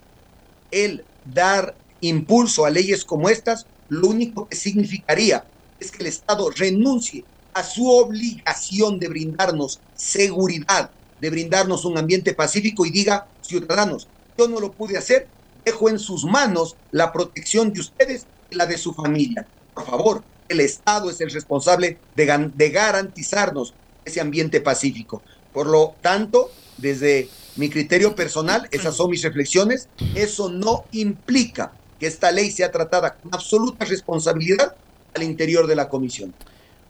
el 0.70 1.08
dar 1.24 1.78
impulso 2.02 2.66
a 2.66 2.70
leyes 2.70 3.06
como 3.06 3.30
estas, 3.30 3.68
lo 3.88 4.08
único 4.10 4.48
que 4.48 4.58
significaría 4.58 5.50
es 5.80 5.92
que 5.92 6.04
el 6.04 6.08
Estado 6.08 6.50
renuncie 6.50 7.28
a 7.54 7.64
su 7.64 7.88
obligación 7.88 9.00
de 9.00 9.10
brindarnos 9.10 9.82
seguridad, 9.94 10.94
de 11.20 11.30
brindarnos 11.30 11.86
un 11.86 11.98
ambiente 11.98 12.34
pacífico 12.34 12.86
y 12.86 12.92
diga, 12.92 13.30
ciudadanos, 13.42 14.10
yo 14.42 14.48
no 14.48 14.60
lo 14.60 14.72
pude 14.72 14.98
hacer, 14.98 15.28
dejo 15.64 15.90
en 15.90 16.00
sus 16.00 16.26
manos 16.26 16.76
la 16.92 17.12
protección 17.12 17.72
de 17.74 17.82
ustedes 17.82 18.26
y 18.50 18.56
la 18.56 18.66
de 18.66 18.78
su 18.78 18.94
familia. 18.94 19.46
Por 19.74 19.86
favor, 19.86 20.24
el 20.50 20.60
Estado 20.60 21.10
es 21.10 21.22
el 21.22 21.32
responsable 21.32 22.00
de, 22.16 22.52
de 22.56 22.70
garantizarnos 22.70 23.74
ese 24.04 24.20
ambiente 24.20 24.60
pacífico. 24.60 25.22
Por 25.54 25.68
lo 25.68 25.96
tanto, 26.02 26.50
desde 26.78 27.30
mi 27.56 27.70
criterio 27.70 28.16
personal, 28.16 28.68
esas 28.72 28.96
son 28.96 29.12
mis 29.12 29.22
reflexiones. 29.22 29.88
Eso 30.16 30.50
no 30.50 30.86
implica 30.92 31.74
que 32.00 32.08
esta 32.08 32.32
ley 32.32 32.50
sea 32.52 32.72
tratada 32.72 33.16
con 33.16 33.34
absoluta 33.34 33.86
responsabilidad 33.86 34.76
al 35.14 35.24
interior 35.24 35.68
de 35.68 35.76
la 35.76 35.88
comisión. 35.88 36.34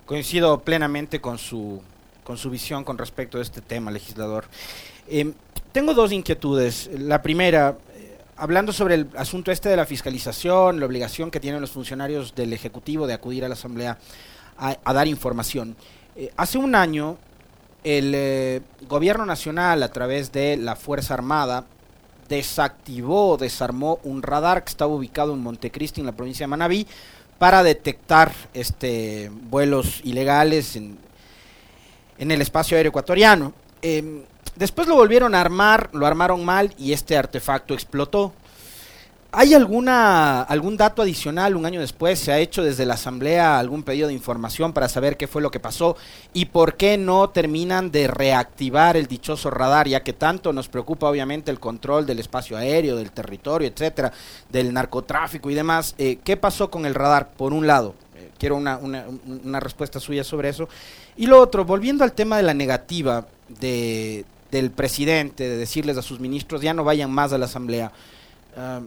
Coincido 0.06 0.62
plenamente 0.62 1.20
con 1.20 1.38
su, 1.38 1.82
con 2.24 2.38
su 2.38 2.50
visión 2.50 2.84
con 2.84 2.98
respecto 2.98 3.40
a 3.40 3.42
este 3.42 3.62
tema, 3.62 3.92
legislador. 3.92 4.46
Em, 5.10 5.34
tengo 5.72 5.94
dos 5.94 6.12
inquietudes. 6.12 6.90
La 6.98 7.22
primera, 7.22 7.78
hablando 8.38 8.74
sobre 8.74 8.96
el 8.96 9.08
asunto 9.16 9.52
este 9.52 9.70
de 9.70 9.78
la 9.78 9.86
fiscalización, 9.86 10.80
la 10.80 10.86
obligación 10.86 11.32
que 11.32 11.40
tienen 11.40 11.62
los 11.62 11.72
funcionarios 11.72 12.36
del 12.36 12.54
Ejecutivo 12.54 13.08
de 13.08 13.14
acudir 13.14 13.46
a 13.46 13.48
la 13.48 13.54
Asamblea 13.54 13.98
a, 14.58 14.94
dar 14.94 15.08
información. 15.08 15.76
Eh, 16.16 16.32
hace 16.38 16.58
un 16.58 16.76
año, 16.76 17.18
el 17.84 18.14
eh, 18.16 18.62
Gobierno 18.88 19.26
Nacional, 19.26 19.82
a 19.82 19.92
través 19.92 20.32
de 20.32 20.58
la 20.58 20.76
Fuerza 20.76 21.14
Armada, 21.14 21.66
desactivó, 22.30 23.38
desarmó 23.38 24.00
un 24.04 24.22
radar 24.22 24.64
que 24.64 24.70
estaba 24.70 24.94
ubicado 24.94 25.34
en 25.34 25.42
Montecristi, 25.42 26.00
en 26.00 26.06
la 26.06 26.14
provincia 26.14 26.44
de 26.44 26.48
Manabí, 26.48 26.88
para 27.40 27.64
detectar 27.64 28.32
este, 28.54 29.32
vuelos 29.34 30.02
ilegales 30.04 30.76
en, 30.76 30.98
en 32.20 32.32
el 32.32 32.42
espacio 32.42 32.78
aéreo 32.78 32.90
ecuatoriano. 32.90 33.54
Em, 33.82 34.22
después 34.56 34.88
lo 34.88 34.96
volvieron 34.96 35.36
a 35.36 35.42
armar, 35.42 35.90
lo 35.94 36.06
armaron 36.06 36.44
mal 36.46 36.74
y 36.78 36.94
este 36.94 37.18
artefacto 37.18 37.74
explotó. 37.74 38.34
¿Hay 39.34 39.54
alguna, 39.54 40.42
algún 40.42 40.76
dato 40.76 41.02
adicional 41.02 41.56
un 41.56 41.66
año 41.66 41.80
después? 41.80 42.20
¿Se 42.20 42.34
ha 42.34 42.40
hecho 42.40 42.64
desde 42.64 42.86
la 42.86 42.96
Asamblea 42.96 43.60
algún 43.60 43.82
pedido 43.84 44.10
de 44.10 44.14
información 44.14 44.74
para 44.74 44.90
saber 44.90 45.16
qué 45.16 45.26
fue 45.26 45.42
lo 45.42 45.52
que 45.52 45.62
pasó 45.62 45.96
y 46.34 46.48
por 46.48 46.76
qué 46.76 46.98
no 46.98 47.30
terminan 47.30 47.92
de 47.92 48.10
reactivar 48.10 48.98
el 48.98 49.08
dichoso 49.08 49.50
radar, 49.50 49.88
ya 49.88 50.04
que 50.04 50.12
tanto 50.12 50.52
nos 50.52 50.68
preocupa 50.68 51.08
obviamente 51.08 51.50
el 51.50 51.62
control 51.62 52.06
del 52.06 52.20
espacio 52.20 52.58
aéreo, 52.58 52.98
del 52.98 53.14
territorio, 53.14 53.70
etcétera, 53.70 54.12
del 54.50 54.74
narcotráfico 54.74 55.50
y 55.50 55.56
demás? 55.56 55.96
Eh, 55.98 56.20
¿Qué 56.22 56.36
pasó 56.36 56.70
con 56.70 56.86
el 56.86 56.94
radar, 56.94 57.32
por 57.32 57.54
un 57.54 57.66
lado? 57.66 57.96
Eh, 58.18 58.32
quiero 58.38 58.58
una, 58.58 58.76
una, 58.80 59.06
una 59.26 59.62
respuesta 59.62 60.02
suya 60.02 60.26
sobre 60.26 60.50
eso. 60.50 60.68
Y 61.16 61.28
lo 61.28 61.40
otro, 61.40 61.64
volviendo 61.64 62.04
al 62.04 62.12
tema 62.12 62.36
de 62.36 62.44
la 62.44 62.54
negativa 62.54 63.26
de, 63.48 64.26
del 64.52 64.72
presidente, 64.72 65.48
de 65.48 65.58
decirles 65.58 65.98
a 65.98 66.02
sus 66.02 66.20
ministros, 66.20 66.62
ya 66.62 66.74
no 66.74 66.84
vayan 66.84 67.10
más 67.10 67.34
a 67.34 67.38
la 67.38 67.46
Asamblea. 67.46 67.92
Ah, 68.56 68.82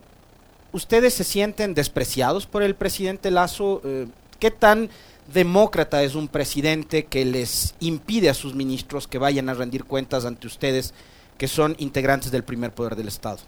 ¿Ustedes 0.73 1.15
se 1.15 1.25
sienten 1.25 1.73
despreciados 1.75 2.47
por 2.47 2.63
el 2.63 2.75
presidente 2.75 3.31
Lazo? 3.31 3.81
Eh, 3.85 4.07
¿Qué 4.39 4.51
tan 4.51 4.91
demócrata 5.33 6.03
es 6.03 6.15
un 6.15 6.29
presidente 6.29 7.07
que 7.07 7.25
les 7.25 7.75
impide 7.81 8.29
a 8.29 8.35
sus 8.35 8.55
ministros 8.55 9.07
que 9.07 9.19
vayan 9.19 9.49
a 9.49 9.55
rendir 9.55 9.85
cuentas 9.85 10.25
ante 10.25 10.47
ustedes, 10.47 10.93
que 11.39 11.49
son 11.49 11.77
integrantes 11.79 12.31
del 12.31 12.45
primer 12.45 12.73
poder 12.73 12.97
del 12.97 13.09
Estado? 13.09 13.39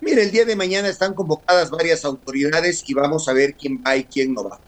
Mire, 0.00 0.24
el 0.24 0.32
día 0.32 0.44
de 0.44 0.56
mañana 0.56 0.88
están 0.88 1.14
convocadas 1.14 1.70
varias 1.70 2.04
autoridades 2.04 2.84
y 2.86 2.94
vamos 2.94 3.28
a 3.28 3.32
ver 3.32 3.54
quién 3.54 3.82
va 3.86 3.96
y 3.96 4.04
quién 4.04 4.34
no 4.34 4.44
va. 4.44 4.60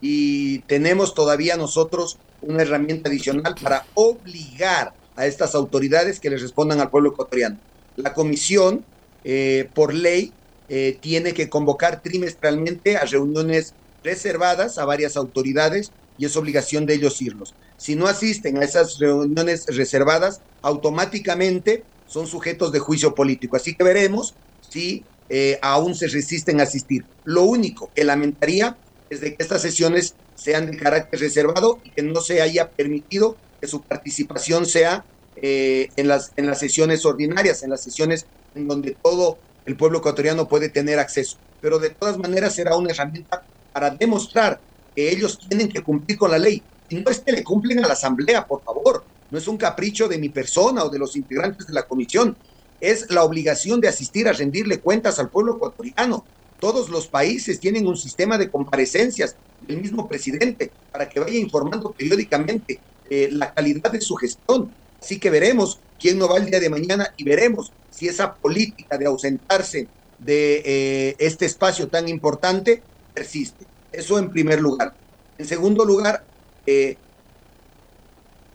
Y 0.00 0.60
tenemos 0.60 1.14
todavía 1.14 1.56
nosotros 1.56 2.18
una 2.40 2.62
herramienta 2.62 3.08
adicional 3.08 3.54
para 3.62 3.84
obligar 3.94 4.94
a 5.16 5.26
estas 5.26 5.54
autoridades 5.54 6.20
que 6.20 6.30
les 6.30 6.42
respondan 6.42 6.80
al 6.80 6.90
pueblo 6.90 7.10
ecuatoriano. 7.10 7.58
La 7.96 8.14
comisión, 8.14 8.84
eh, 9.24 9.68
por 9.74 9.94
ley, 9.94 10.32
eh, 10.68 10.98
tiene 11.00 11.34
que 11.34 11.48
convocar 11.48 12.02
trimestralmente 12.02 12.96
a 12.96 13.04
reuniones 13.04 13.74
reservadas 14.02 14.78
a 14.78 14.84
varias 14.84 15.16
autoridades 15.16 15.92
y 16.16 16.26
es 16.26 16.36
obligación 16.36 16.86
de 16.86 16.94
ellos 16.94 17.20
irlos. 17.20 17.54
Si 17.76 17.96
no 17.96 18.06
asisten 18.06 18.58
a 18.58 18.64
esas 18.64 18.98
reuniones 18.98 19.64
reservadas, 19.66 20.42
automáticamente 20.62 21.84
son 22.06 22.26
sujetos 22.26 22.72
de 22.72 22.78
juicio 22.78 23.14
político. 23.14 23.56
Así 23.56 23.74
que 23.74 23.84
veremos 23.84 24.34
si 24.60 25.04
eh, 25.28 25.58
aún 25.62 25.94
se 25.94 26.08
resisten 26.08 26.60
a 26.60 26.64
asistir. 26.64 27.06
Lo 27.24 27.44
único 27.44 27.90
que 27.94 28.04
lamentaría 28.04 28.76
es 29.08 29.20
de 29.20 29.36
que 29.36 29.42
estas 29.42 29.62
sesiones 29.62 30.14
sean 30.34 30.70
de 30.70 30.76
carácter 30.76 31.20
reservado 31.20 31.80
y 31.84 31.90
que 31.90 32.02
no 32.02 32.20
se 32.20 32.42
haya 32.42 32.70
permitido 32.70 33.36
que 33.60 33.68
su 33.68 33.82
participación 33.82 34.66
sea 34.66 35.04
eh, 35.36 35.88
en, 35.96 36.08
las, 36.08 36.32
en 36.36 36.46
las 36.46 36.58
sesiones 36.58 37.04
ordinarias, 37.04 37.62
en 37.62 37.70
las 37.70 37.82
sesiones 37.82 38.26
en 38.54 38.66
donde 38.66 38.96
todo 39.02 39.38
el 39.64 39.76
pueblo 39.76 39.98
ecuatoriano 39.98 40.48
puede 40.48 40.68
tener 40.68 40.98
acceso. 40.98 41.36
Pero 41.60 41.78
de 41.78 41.90
todas 41.90 42.18
maneras 42.18 42.54
será 42.54 42.76
una 42.76 42.90
herramienta 42.90 43.42
para 43.72 43.90
demostrar 43.90 44.60
que 44.94 45.10
ellos 45.10 45.38
tienen 45.48 45.68
que 45.68 45.82
cumplir 45.82 46.18
con 46.18 46.30
la 46.30 46.38
ley. 46.38 46.62
Y 46.88 46.96
no 46.96 47.10
es 47.10 47.20
que 47.20 47.32
le 47.32 47.44
cumplen 47.44 47.84
a 47.84 47.86
la 47.86 47.92
Asamblea, 47.92 48.46
por 48.46 48.62
favor. 48.64 49.04
No 49.30 49.38
es 49.38 49.46
un 49.46 49.56
capricho 49.56 50.08
de 50.08 50.18
mi 50.18 50.28
persona 50.28 50.82
o 50.82 50.90
de 50.90 50.98
los 50.98 51.14
integrantes 51.14 51.66
de 51.66 51.72
la 51.72 51.86
comisión. 51.86 52.36
Es 52.80 53.10
la 53.10 53.22
obligación 53.22 53.80
de 53.80 53.88
asistir 53.88 54.26
a 54.26 54.32
rendirle 54.32 54.80
cuentas 54.80 55.18
al 55.18 55.30
pueblo 55.30 55.56
ecuatoriano. 55.56 56.24
Todos 56.58 56.88
los 56.88 57.06
países 57.06 57.60
tienen 57.60 57.86
un 57.86 57.96
sistema 57.96 58.36
de 58.38 58.50
comparecencias 58.50 59.36
del 59.60 59.80
mismo 59.80 60.08
presidente 60.08 60.72
para 60.90 61.08
que 61.08 61.20
vaya 61.20 61.38
informando 61.38 61.92
periódicamente 61.92 62.80
eh, 63.10 63.28
la 63.32 63.52
calidad 63.52 63.90
de 63.90 64.00
su 64.00 64.14
gestión. 64.14 64.72
Así 65.00 65.18
que 65.18 65.30
veremos 65.30 65.80
quién 65.98 66.18
no 66.18 66.28
va 66.28 66.38
el 66.38 66.46
día 66.46 66.60
de 66.60 66.70
mañana 66.70 67.12
y 67.16 67.24
veremos 67.24 67.72
si 67.90 68.08
esa 68.08 68.34
política 68.34 68.96
de 68.96 69.06
ausentarse 69.06 69.88
de 70.18 70.62
eh, 70.64 71.16
este 71.18 71.46
espacio 71.46 71.88
tan 71.88 72.08
importante 72.08 72.82
persiste. 73.12 73.66
Eso 73.92 74.18
en 74.18 74.30
primer 74.30 74.60
lugar. 74.60 74.94
En 75.38 75.46
segundo 75.46 75.84
lugar, 75.84 76.24
eh, 76.66 76.96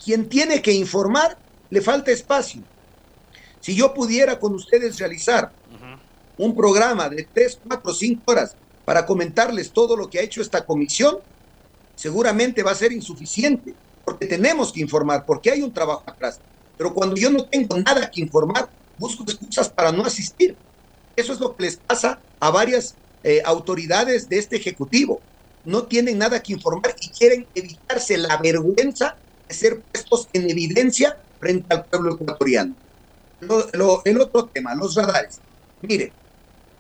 quien 0.04 0.30
tiene 0.30 0.62
que 0.62 0.72
informar 0.72 1.38
le 1.70 1.82
falta 1.82 2.12
espacio. 2.12 2.62
Si 3.60 3.76
yo 3.76 3.94
pudiera 3.94 4.40
con 4.40 4.54
ustedes 4.54 4.98
realizar 5.00 5.52
un 6.38 6.56
programa 6.56 7.10
de 7.10 7.28
tres, 7.34 7.60
cuatro, 7.68 7.94
cinco 7.94 8.32
horas 8.32 8.56
para 8.86 9.06
comentarles 9.06 9.72
todo 9.72 9.98
lo 9.98 10.10
que 10.10 10.20
ha 10.20 10.22
hecho 10.22 10.42
esta 10.42 10.66
comisión, 10.66 11.18
seguramente 11.96 12.62
va 12.62 12.72
a 12.72 12.76
ser 12.76 12.92
insuficiente, 12.92 13.74
porque 14.06 14.28
tenemos 14.28 14.72
que 14.72 14.82
informar, 14.82 15.26
porque 15.26 15.52
hay 15.52 15.62
un 15.62 15.74
trabajo 15.74 16.04
atrás. 16.06 16.40
Pero 16.78 16.94
cuando 16.94 17.16
yo 17.16 17.30
no 17.30 17.46
tengo 17.46 17.78
nada 17.78 18.10
que 18.10 18.22
informar, 18.22 18.70
busco 18.98 19.24
excusas 19.24 19.70
para 19.70 19.92
no 19.92 20.04
asistir. 20.04 20.56
Eso 21.16 21.34
es 21.34 21.40
lo 21.40 21.56
que 21.56 21.64
les 21.64 21.78
pasa 21.78 22.20
a 22.40 22.50
varias 22.52 22.96
eh, 23.24 23.42
autoridades 23.46 24.30
de 24.30 24.38
este 24.38 24.58
Ejecutivo. 24.58 25.22
No 25.64 25.84
tienen 25.84 26.18
nada 26.18 26.42
que 26.44 26.54
informar 26.54 26.96
y 27.02 27.10
quieren 27.10 27.48
evitarse 27.56 28.18
la 28.18 28.38
vergüenza 28.38 29.16
de 29.48 29.56
ser 29.56 29.82
puestos 29.82 30.30
en 30.34 30.50
evidencia 30.50 31.18
frente 31.40 31.74
al 31.74 31.86
pueblo 31.86 32.16
ecuatoriano. 32.16 32.76
el 34.06 34.22
otro 34.22 34.46
tema, 34.46 34.76
los 34.76 34.96
radares. 34.96 35.40
Mire, 35.82 36.14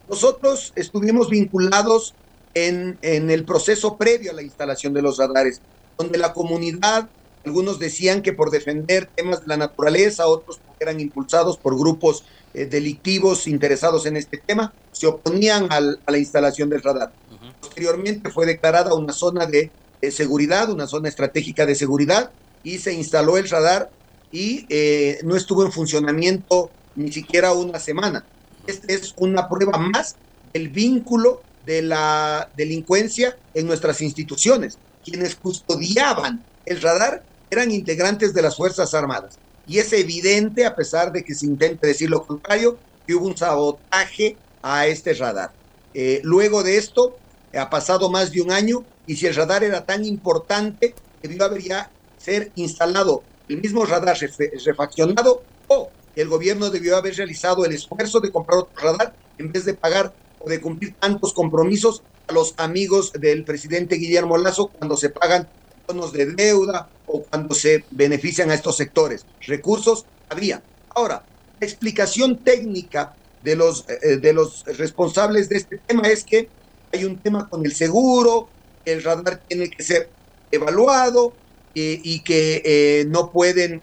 nosotros 0.07 0.71
estuvimos 0.75 1.29
vinculados 1.29 2.13
en, 2.53 2.97
en 3.01 3.31
el 3.31 3.43
proceso 3.43 3.97
previo 3.97 4.31
a 4.31 4.35
la 4.35 4.43
instalación 4.43 4.93
de 4.93 5.01
los 5.01 5.17
radares, 5.17 5.61
donde 5.97 6.17
la 6.17 6.33
comunidad 6.33 7.09
algunos 7.45 7.77
decían 7.77 8.21
que 8.23 8.33
por 8.33 8.49
defender 8.49 9.07
temas 9.15 9.41
de 9.41 9.47
la 9.47 9.57
naturaleza, 9.57 10.27
otros 10.27 10.59
eran 10.79 10.99
impulsados 10.99 11.57
por 11.57 11.77
grupos 11.77 12.23
eh, 12.53 12.65
delictivos 12.65 13.47
interesados 13.47 14.05
en 14.07 14.17
este 14.17 14.37
tema, 14.37 14.73
se 14.91 15.07
oponían 15.07 15.67
a 15.71 15.79
la 15.79 16.17
instalación 16.17 16.69
del 16.69 16.81
radar. 16.81 17.13
Posteriormente 17.61 18.31
fue 18.31 18.45
declarada 18.45 18.93
una 18.95 19.13
zona 19.13 19.45
de, 19.45 19.71
seguridad, 20.11 20.69
una 20.69 20.87
zona 20.87 21.09
estratégica 21.09 21.65
de 21.65 21.75
seguridad, 21.75 22.31
y 22.63 22.79
se 22.79 22.93
instaló 22.93 23.37
el 23.37 23.47
radar 23.47 23.91
y 24.31 24.65
eh, 24.69 25.19
no 25.23 25.35
estuvo 25.35 25.63
en 25.63 25.71
funcionamiento 25.71 26.71
ni 26.95 27.11
siquiera 27.11 27.53
una 27.53 27.79
semana. 27.79 28.25
Esta 28.65 28.91
es 28.91 29.13
una 29.17 29.47
prueba 29.47 29.77
más 29.77 30.15
del 30.51 30.69
vínculo 30.69 31.41
de 31.65 31.81
la 31.81 32.49
delincuencia 32.55 33.37
en 33.53 33.67
nuestras 33.67 34.01
instituciones. 34.01 34.77
Quienes 35.03 35.35
custodiaban 35.35 36.43
el 36.65 36.81
radar 36.81 37.23
eran 37.49 37.71
integrantes 37.71 38.33
de 38.33 38.41
las 38.41 38.55
Fuerzas 38.55 38.93
Armadas. 38.93 39.37
Y 39.67 39.79
es 39.79 39.91
evidente, 39.93 40.65
a 40.65 40.75
pesar 40.75 41.11
de 41.11 41.23
que 41.23 41.33
se 41.33 41.45
intente 41.45 41.87
decir 41.87 42.09
lo 42.09 42.25
contrario, 42.25 42.77
que 43.05 43.15
hubo 43.15 43.27
un 43.27 43.37
sabotaje 43.37 44.37
a 44.61 44.87
este 44.87 45.13
radar. 45.13 45.51
Eh, 45.93 46.21
luego 46.23 46.63
de 46.63 46.77
esto, 46.77 47.17
ha 47.57 47.69
pasado 47.69 48.09
más 48.09 48.31
de 48.31 48.41
un 48.41 48.51
año 48.51 48.83
y 49.07 49.15
si 49.15 49.27
el 49.27 49.35
radar 49.35 49.63
era 49.63 49.85
tan 49.85 50.03
importante, 50.05 50.93
debió 51.21 51.45
haber 51.45 51.61
ya 51.61 51.91
ser 52.17 52.51
instalado 52.55 53.23
el 53.47 53.61
mismo 53.61 53.85
radar 53.85 54.17
refaccionado 54.65 55.43
o 55.67 55.89
el 56.15 56.27
gobierno 56.27 56.69
debió 56.69 56.97
haber 56.97 57.15
realizado 57.15 57.65
el 57.65 57.73
esfuerzo 57.73 58.19
de 58.19 58.31
comprar 58.31 58.59
otro 58.59 58.81
radar 58.81 59.13
en 59.37 59.51
vez 59.51 59.65
de 59.65 59.73
pagar 59.73 60.13
de 60.49 60.61
cumplir 60.61 60.95
tantos 60.99 61.33
compromisos 61.33 62.03
a 62.27 62.33
los 62.33 62.53
amigos 62.57 63.11
del 63.13 63.43
presidente 63.43 63.95
Guillermo 63.95 64.37
Lazo 64.37 64.67
cuando 64.67 64.97
se 64.97 65.09
pagan 65.09 65.47
bonos 65.87 66.11
de 66.13 66.27
deuda 66.27 66.89
o 67.05 67.23
cuando 67.23 67.53
se 67.53 67.85
benefician 67.91 68.49
a 68.51 68.55
estos 68.55 68.77
sectores. 68.77 69.25
Recursos 69.41 70.05
había. 70.29 70.63
Ahora, 70.89 71.23
la 71.59 71.67
explicación 71.67 72.43
técnica 72.43 73.15
de 73.43 73.55
los, 73.55 73.85
eh, 73.87 74.17
de 74.17 74.33
los 74.33 74.65
responsables 74.77 75.49
de 75.49 75.57
este 75.57 75.77
tema 75.77 76.07
es 76.07 76.23
que 76.23 76.49
hay 76.91 77.05
un 77.05 77.17
tema 77.19 77.47
con 77.49 77.65
el 77.65 77.73
seguro, 77.73 78.49
el 78.85 79.03
radar 79.03 79.41
tiene 79.47 79.69
que 79.69 79.83
ser 79.83 80.09
evaluado 80.51 81.33
eh, 81.75 81.99
y 82.03 82.21
que 82.21 82.61
eh, 82.65 83.05
no 83.07 83.31
pueden 83.31 83.81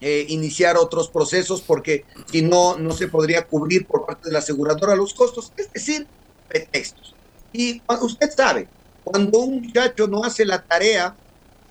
iniciar 0.00 0.76
otros 0.76 1.08
procesos 1.08 1.62
porque 1.62 2.04
si 2.30 2.42
no, 2.42 2.76
no 2.76 2.92
se 2.92 3.08
podría 3.08 3.46
cubrir 3.46 3.86
por 3.86 4.06
parte 4.06 4.28
de 4.28 4.32
la 4.32 4.40
aseguradora 4.40 4.94
los 4.94 5.14
costos, 5.14 5.52
es 5.56 5.72
decir, 5.72 6.06
pretextos. 6.48 7.14
Y 7.52 7.82
usted 8.00 8.30
sabe, 8.36 8.68
cuando 9.02 9.38
un 9.40 9.62
muchacho 9.62 10.06
no 10.06 10.22
hace 10.24 10.44
la 10.44 10.62
tarea, 10.62 11.16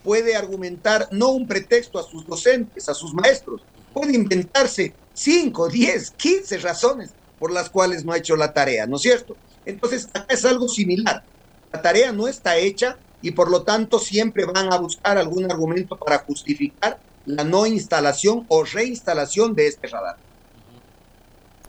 puede 0.04 0.36
argumentar 0.36 1.08
no 1.12 1.30
un 1.30 1.48
pretexto 1.48 2.00
a 2.00 2.04
sus 2.04 2.26
docentes, 2.26 2.90
a 2.90 2.94
sus 2.94 3.14
maestros, 3.14 3.62
puede 3.94 4.14
inventarse 4.14 4.94
5, 5.14 5.70
10, 5.70 6.12
15 6.12 6.58
razones 6.60 7.12
por 7.40 7.52
las 7.52 7.70
cuales 7.70 8.06
no 8.06 8.12
ha 8.12 8.18
hecho 8.18 8.36
la 8.36 8.54
tarea, 8.54 8.86
¿no 8.88 8.96
es 8.96 9.02
cierto? 9.02 9.36
Entonces, 9.66 10.10
acá 10.14 10.34
es 10.34 10.46
algo 10.46 10.68
similar. 10.68 11.24
La 11.72 11.82
tarea 11.82 12.12
no 12.12 12.28
está 12.28 12.58
hecha 12.58 12.98
y 13.22 13.32
por 13.32 13.50
lo 13.50 13.64
tanto 13.64 14.00
siempre 14.00 14.46
van 14.46 14.72
a 14.72 14.78
buscar 14.78 15.18
algún 15.18 15.50
argumento 15.52 15.98
para 15.98 16.20
justificar 16.20 17.00
la 17.26 17.44
no 17.44 17.66
instalación 17.66 18.46
o 18.48 18.64
reinstalación 18.64 19.56
de 19.56 19.68
este 19.68 19.88
radar. 19.88 20.18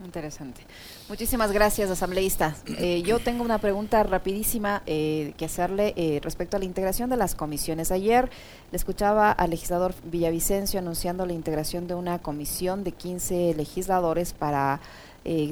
Interesante. 0.05 0.63
Muchísimas 1.09 1.53
gracias, 1.53 1.89
asambleísta. 1.89 2.57
Eh, 2.79 3.03
yo 3.03 3.19
tengo 3.19 3.45
una 3.45 3.59
pregunta 3.59 4.03
rapidísima 4.03 4.83
eh, 4.87 5.35
que 5.39 5.45
hacerle 5.45 5.95
eh, 5.97 6.21
respecto 6.23 6.57
a 6.57 6.59
la 6.59 6.65
integración 6.65 7.09
de 7.09 7.17
las 7.17 7.35
comisiones. 7.35 7.91
Ayer 7.91 8.29
le 8.71 8.77
escuchaba 8.77 9.31
al 9.31 9.51
legislador 9.51 9.95
Villavicencio 10.05 10.81
anunciando 10.81 11.25
la 11.25 11.33
integración 11.33 11.87
de 11.87 11.95
una 11.95 12.19
comisión 12.19 12.85
de 12.85 12.93
15 12.93 13.55
legisladores 13.55 14.33
para 14.33 14.81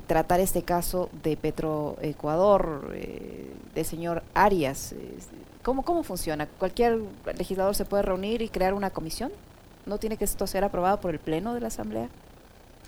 tratar 0.06 0.38
este 0.38 0.62
caso 0.62 1.10
de 1.24 1.36
Petroecuador, 1.36 2.94
del 3.74 3.84
señor 3.84 4.22
Arias. 4.32 4.94
¿Cómo, 5.64 5.84
¿Cómo 5.84 6.04
funciona? 6.04 6.46
¿Cualquier 6.46 7.00
legislador 7.36 7.74
se 7.74 7.84
puede 7.84 8.04
reunir 8.04 8.40
y 8.40 8.48
crear 8.48 8.72
una 8.72 8.90
comisión? 8.90 9.32
¿No 9.86 9.98
tiene 9.98 10.16
que 10.16 10.24
esto 10.24 10.46
ser 10.46 10.64
aprobado 10.64 11.00
por 11.00 11.12
el 11.12 11.20
Pleno 11.20 11.54
de 11.54 11.60
la 11.60 11.68
Asamblea? 11.68 12.08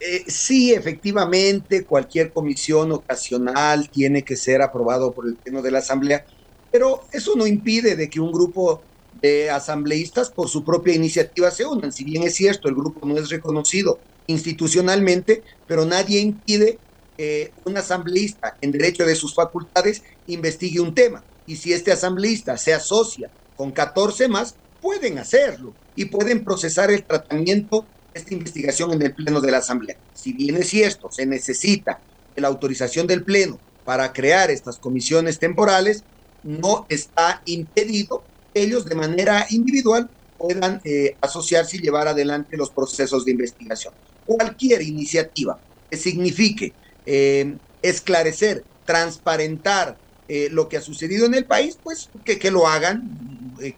Eh, 0.00 0.24
sí, 0.28 0.72
efectivamente, 0.72 1.85
cualquier 1.85 2.32
comisión 2.32 2.92
ocasional 2.92 3.90
tiene 3.90 4.22
que 4.24 4.37
ser 4.37 4.62
aprobado 4.62 5.14
por 5.14 5.26
el 5.26 5.37
Pleno 5.37 5.62
de 5.62 5.70
la 5.70 5.78
Asamblea, 5.78 6.24
pero 6.70 7.02
eso 7.12 7.35
no 7.37 7.46
impide 7.46 7.96
de 7.96 8.09
que 8.09 8.20
un 8.20 8.32
grupo 8.32 8.82
de 9.20 9.50
asambleístas 9.50 10.30
por 10.30 10.48
su 10.48 10.64
propia 10.64 10.94
iniciativa 10.94 11.50
se 11.50 11.64
unan. 11.64 11.92
Si 11.92 12.04
bien 12.04 12.22
es 12.22 12.35
cierto, 12.35 12.68
el 12.68 12.74
grupo 12.74 13.06
no 13.06 13.16
es 13.16 13.30
reconocido 13.30 14.00
institucionalmente, 14.26 15.42
pero 15.66 15.87
nadie 15.87 16.20
impide 16.20 16.78
que 17.16 17.52
un 17.64 17.76
asambleísta 17.78 18.59
en 18.61 18.72
derecho 18.72 19.06
de 19.06 19.14
sus 19.14 19.35
facultades 19.35 20.02
investigue 20.26 20.80
un 20.80 20.94
tema. 20.94 21.24
Y 21.46 21.56
si 21.56 21.72
este 21.72 21.92
asambleísta 21.92 22.59
se 22.59 22.74
asocia 22.74 23.30
con 23.54 23.72
14 23.72 24.28
más, 24.28 24.56
pueden 24.80 25.18
hacerlo 25.18 25.74
y 25.96 26.04
pueden 26.06 26.44
procesar 26.44 26.90
el 26.90 27.04
tratamiento 27.04 27.88
esta 28.16 28.35
investigación 28.35 28.92
en 28.92 29.02
el 29.02 29.14
Pleno 29.14 29.40
de 29.40 29.50
la 29.50 29.59
Asamblea. 29.59 29.96
Si 30.12 30.32
bien 30.32 30.56
es 30.56 30.68
cierto, 30.68 31.11
se 31.11 31.26
necesita 31.26 32.00
la 32.35 32.48
autorización 32.48 33.06
del 33.06 33.24
Pleno 33.24 33.61
para 33.85 34.12
crear 34.12 34.50
estas 34.50 34.78
comisiones 34.78 35.38
temporales, 35.38 36.04
no 36.42 36.87
está 36.88 37.42
impedido 37.44 38.24
que 38.52 38.62
ellos 38.62 38.85
de 38.85 38.94
manera 38.94 39.46
individual 39.50 40.11
puedan 40.37 40.80
eh, 40.85 41.16
asociarse 41.20 41.76
y 41.76 41.80
llevar 41.80 42.09
adelante 42.09 42.56
los 42.56 42.70
procesos 42.70 43.24
de 43.24 43.32
investigación. 43.32 43.94
Cualquier 44.24 44.82
iniciativa 44.82 45.61
que 45.90 45.96
signifique 45.96 46.74
eh, 47.04 47.59
esclarecer, 47.82 48.64
transparentar 48.85 49.98
eh, 50.28 50.48
lo 50.50 50.68
que 50.68 50.76
ha 50.76 50.82
sucedido 50.82 51.26
en 51.26 51.35
el 51.35 51.46
país, 51.46 51.78
pues 51.82 52.11
que, 52.24 52.38
que 52.38 52.50
lo 52.50 52.66
hagan, 52.66 53.02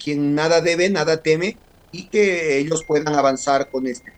quien 0.02 0.34
nada 0.34 0.60
debe, 0.60 0.90
nada 0.90 1.22
teme, 1.22 1.60
y 1.92 2.08
que 2.08 2.58
ellos 2.58 2.84
puedan 2.84 3.14
avanzar 3.14 3.70
con 3.70 3.86
este 3.86 4.12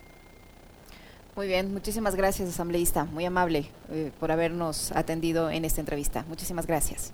muy 1.40 1.46
bien, 1.46 1.72
muchísimas 1.72 2.16
gracias, 2.16 2.50
asambleísta. 2.50 3.04
Muy 3.06 3.24
amable 3.24 3.70
eh, 3.90 4.10
por 4.20 4.30
habernos 4.30 4.92
atendido 4.92 5.48
en 5.48 5.64
esta 5.64 5.80
entrevista. 5.80 6.22
Muchísimas 6.28 6.66
gracias. 6.66 7.12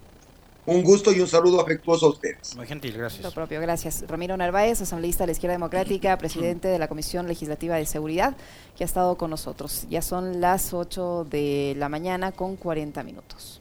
Un 0.64 0.82
gusto 0.82 1.12
y 1.12 1.20
un 1.20 1.28
saludo 1.28 1.60
afectuoso 1.60 2.06
a 2.06 2.08
ustedes. 2.08 2.56
Muy 2.56 2.66
gentil, 2.66 2.94
gracias. 2.98 3.22
Lo 3.22 3.30
propio, 3.30 3.60
gracias. 3.60 4.04
Ramiro 4.08 4.36
Narváez, 4.36 4.80
asambleísta 4.80 5.22
de 5.22 5.26
la 5.28 5.32
Izquierda 5.32 5.52
Democrática, 5.52 6.18
presidente 6.18 6.66
de 6.66 6.78
la 6.80 6.88
Comisión 6.88 7.28
Legislativa 7.28 7.76
de 7.76 7.86
Seguridad, 7.86 8.36
que 8.76 8.82
ha 8.82 8.86
estado 8.86 9.16
con 9.16 9.30
nosotros. 9.30 9.86
Ya 9.90 10.02
son 10.02 10.40
las 10.40 10.74
8 10.74 11.28
de 11.30 11.74
la 11.76 11.88
mañana 11.88 12.32
con 12.32 12.56
40 12.56 13.04
minutos. 13.04 13.60